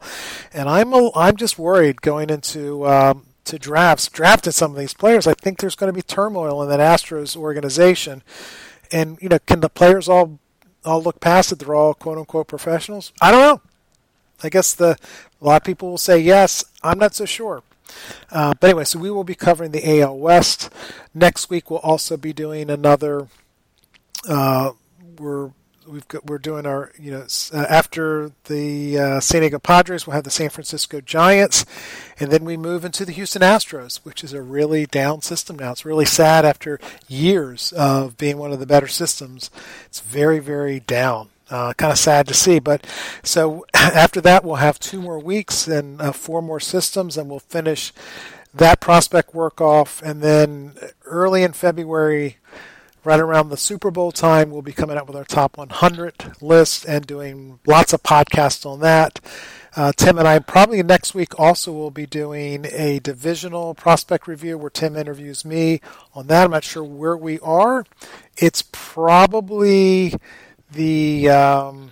[0.53, 4.93] And I'm a, I'm just worried going into um, to drafts, drafting some of these
[4.93, 5.27] players.
[5.27, 8.23] I think there's going to be turmoil in that Astros organization.
[8.91, 10.39] And you know, can the players all
[10.83, 11.59] all look past it?
[11.59, 13.13] They're all quote unquote professionals.
[13.21, 13.70] I don't know.
[14.43, 14.97] I guess the
[15.41, 16.63] a lot of people will say yes.
[16.83, 17.63] I'm not so sure.
[18.31, 20.69] Uh, but anyway, so we will be covering the AL West
[21.13, 21.69] next week.
[21.69, 23.27] We'll also be doing another.
[24.27, 24.71] Uh,
[25.17, 25.51] we're
[25.87, 30.15] we've got, we're doing our you know uh, after the uh, San Diego Padres, we'll
[30.15, 31.65] have the San Francisco Giants,
[32.19, 35.71] and then we move into the Houston Astros, which is a really down system now.
[35.71, 39.49] It's really sad after years of being one of the better systems.
[39.85, 41.29] It's very very down.
[41.51, 42.59] Uh, kind of sad to see.
[42.59, 42.87] But
[43.23, 47.39] so after that, we'll have two more weeks and uh, four more systems, and we'll
[47.39, 47.91] finish
[48.53, 50.01] that prospect work off.
[50.01, 50.75] And then
[51.05, 52.37] early in February,
[53.03, 56.85] right around the Super Bowl time, we'll be coming out with our top 100 list
[56.85, 59.19] and doing lots of podcasts on that.
[59.75, 64.57] Uh, Tim and I probably next week also will be doing a divisional prospect review
[64.57, 65.79] where Tim interviews me
[66.13, 66.43] on that.
[66.43, 67.85] I'm not sure where we are.
[68.35, 70.13] It's probably
[70.71, 71.91] the um,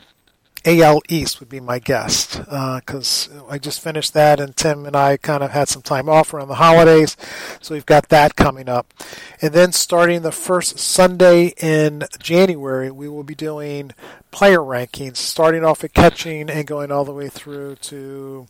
[0.65, 4.95] AL East would be my guess because uh, I just finished that, and Tim and
[4.95, 7.15] I kind of had some time off around the holidays,
[7.61, 8.93] so we've got that coming up.
[9.41, 13.91] And then starting the first Sunday in January, we will be doing
[14.31, 18.47] player rankings, starting off at catching and going all the way through to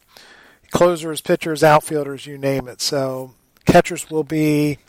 [0.72, 2.82] closers, pitchers, outfielders, you name it.
[2.82, 3.34] So
[3.66, 4.80] catchers will be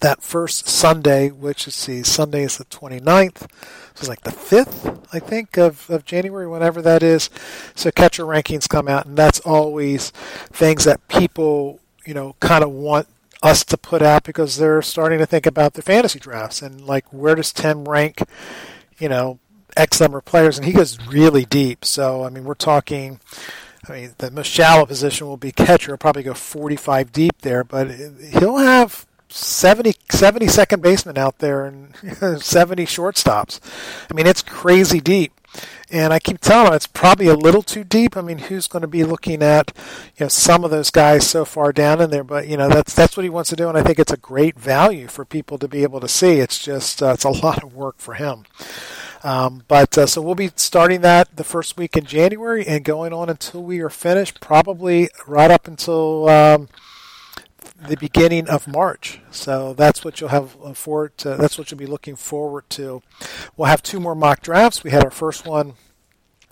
[0.00, 3.40] that first Sunday, which is see, Sunday is the 29th.
[3.40, 7.28] So it's like the 5th, I think, of, of January, whenever that is.
[7.74, 12.70] So catcher rankings come out, and that's always things that people, you know, kind of
[12.70, 13.08] want
[13.42, 17.04] us to put out because they're starting to think about their fantasy drafts and like
[17.12, 18.22] where does Tim rank,
[18.98, 19.40] you know,
[19.76, 21.84] X number of players, and he goes really deep.
[21.84, 23.20] So I mean, we're talking.
[23.88, 25.90] I mean, the most shallow position will be catcher.
[25.90, 31.64] He'll probably go 45 deep there, but he'll have 70, 70 second basemen out there
[31.64, 31.94] and
[32.42, 33.60] 70 shortstops.
[34.10, 35.32] I mean, it's crazy deep.
[35.90, 38.16] And I keep telling him it's probably a little too deep.
[38.16, 39.72] I mean, who's going to be looking at,
[40.16, 42.24] you know, some of those guys so far down in there?
[42.24, 44.16] But you know, that's that's what he wants to do, and I think it's a
[44.16, 46.38] great value for people to be able to see.
[46.38, 48.44] It's just uh, it's a lot of work for him.
[49.22, 53.12] Um, but uh, so we'll be starting that the first week in January and going
[53.12, 56.28] on until we are finished, probably right up until.
[56.30, 56.68] Um,
[57.88, 59.20] the beginning of March.
[59.30, 61.16] So that's what you'll have forward.
[61.18, 63.02] To, that's what you'll be looking forward to.
[63.56, 64.84] We'll have two more mock drafts.
[64.84, 65.74] We had our first one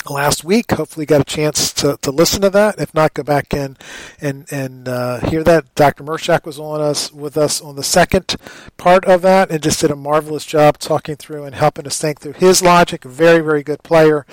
[0.08, 0.70] last week.
[0.72, 2.78] Hopefully, got a chance to, to listen to that.
[2.78, 3.78] If not, go back and
[4.20, 5.74] and and uh, hear that.
[5.74, 6.04] Dr.
[6.04, 8.36] Mershak was on us with us on the second
[8.76, 12.20] part of that, and just did a marvelous job talking through and helping us think
[12.20, 13.04] through his logic.
[13.04, 14.26] Very, very good player.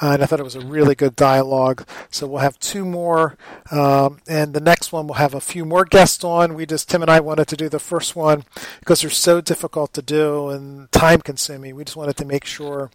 [0.00, 1.86] Uh, and I thought it was a really good dialogue.
[2.10, 3.36] So we'll have two more,
[3.70, 6.54] um, and the next one we'll have a few more guests on.
[6.54, 8.44] We just Tim and I wanted to do the first one
[8.80, 11.74] because they're so difficult to do and time consuming.
[11.74, 12.90] We just wanted to make sure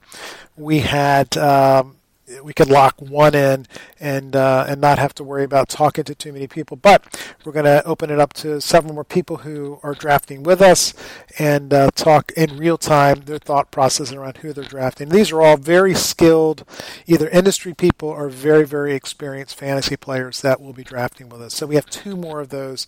[0.58, 1.38] we had.
[1.38, 1.98] Um,
[2.42, 3.66] we could lock one in
[4.00, 6.78] and uh, and not have to worry about talking to too many people.
[6.78, 10.62] But we're going to open it up to several more people who are drafting with
[10.62, 10.94] us
[11.38, 15.10] and uh, talk in real time their thought process around who they're drafting.
[15.10, 16.64] These are all very skilled,
[17.06, 21.54] either industry people or very very experienced fantasy players that will be drafting with us.
[21.54, 22.88] So we have two more of those.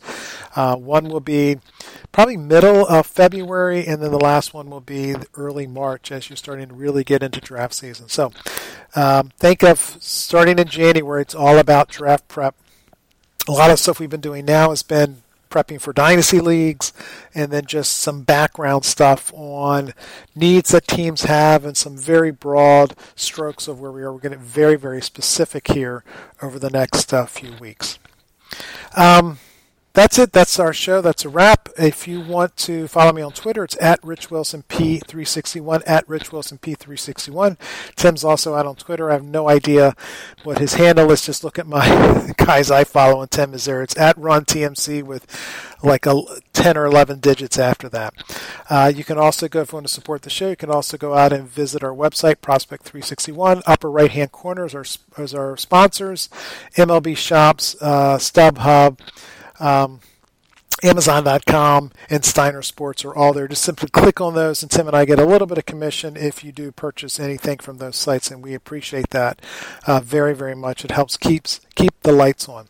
[0.56, 1.60] Uh, one will be
[2.12, 6.38] probably middle of February, and then the last one will be early March as you're
[6.38, 8.08] starting to really get into draft season.
[8.08, 8.32] So.
[8.96, 12.56] Um, think of starting in January, it's all about draft prep.
[13.48, 16.92] A lot of stuff we've been doing now has been prepping for dynasty leagues
[17.34, 19.94] and then just some background stuff on
[20.36, 24.12] needs that teams have and some very broad strokes of where we are.
[24.12, 26.04] We're getting very, very specific here
[26.42, 28.00] over the next uh, few weeks.
[28.96, 29.40] Um,
[29.96, 30.34] that's it.
[30.34, 31.02] That's our show.
[31.02, 31.70] That's a wrap.
[31.78, 37.58] If you want to follow me on Twitter, it's at RichWilsonP361, at RichWilsonP361.
[37.96, 39.10] Tim's also out on Twitter.
[39.10, 39.96] I have no idea
[40.44, 41.26] what his handle is.
[41.26, 43.82] Just look at my guys I follow, and Tim is there.
[43.82, 45.26] It's at RunTMC with
[45.82, 46.22] like a
[46.52, 48.14] 10 or 11 digits after that.
[48.70, 50.98] Uh, you can also go, if you want to support the show, you can also
[50.98, 53.62] go out and visit our website, Prospect 361.
[53.66, 54.86] Upper right hand corner is our,
[55.24, 56.28] is our sponsors,
[56.76, 59.00] MLB Shops, uh, StubHub,
[59.60, 60.02] um,
[60.84, 63.48] Amazon.com and Steiner Sports are all there.
[63.48, 66.16] Just simply click on those, and Tim and I get a little bit of commission
[66.16, 69.42] if you do purchase anything from those sites, and we appreciate that
[69.88, 70.86] uh, very, very much.
[70.86, 72.68] It helps keeps keep the lights on.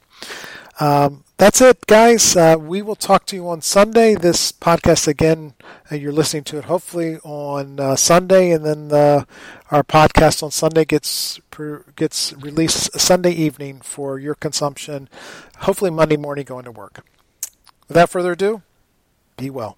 [0.79, 2.35] Um, that's it, guys.
[2.35, 4.15] Uh, we will talk to you on Sunday.
[4.15, 5.53] This podcast again,
[5.91, 9.25] uh, you're listening to it hopefully on uh, Sunday, and then uh,
[9.71, 11.39] our podcast on Sunday gets
[11.95, 15.09] gets released Sunday evening for your consumption.
[15.59, 17.05] Hopefully Monday morning going to work.
[17.87, 18.61] Without further ado,
[19.37, 19.77] be well.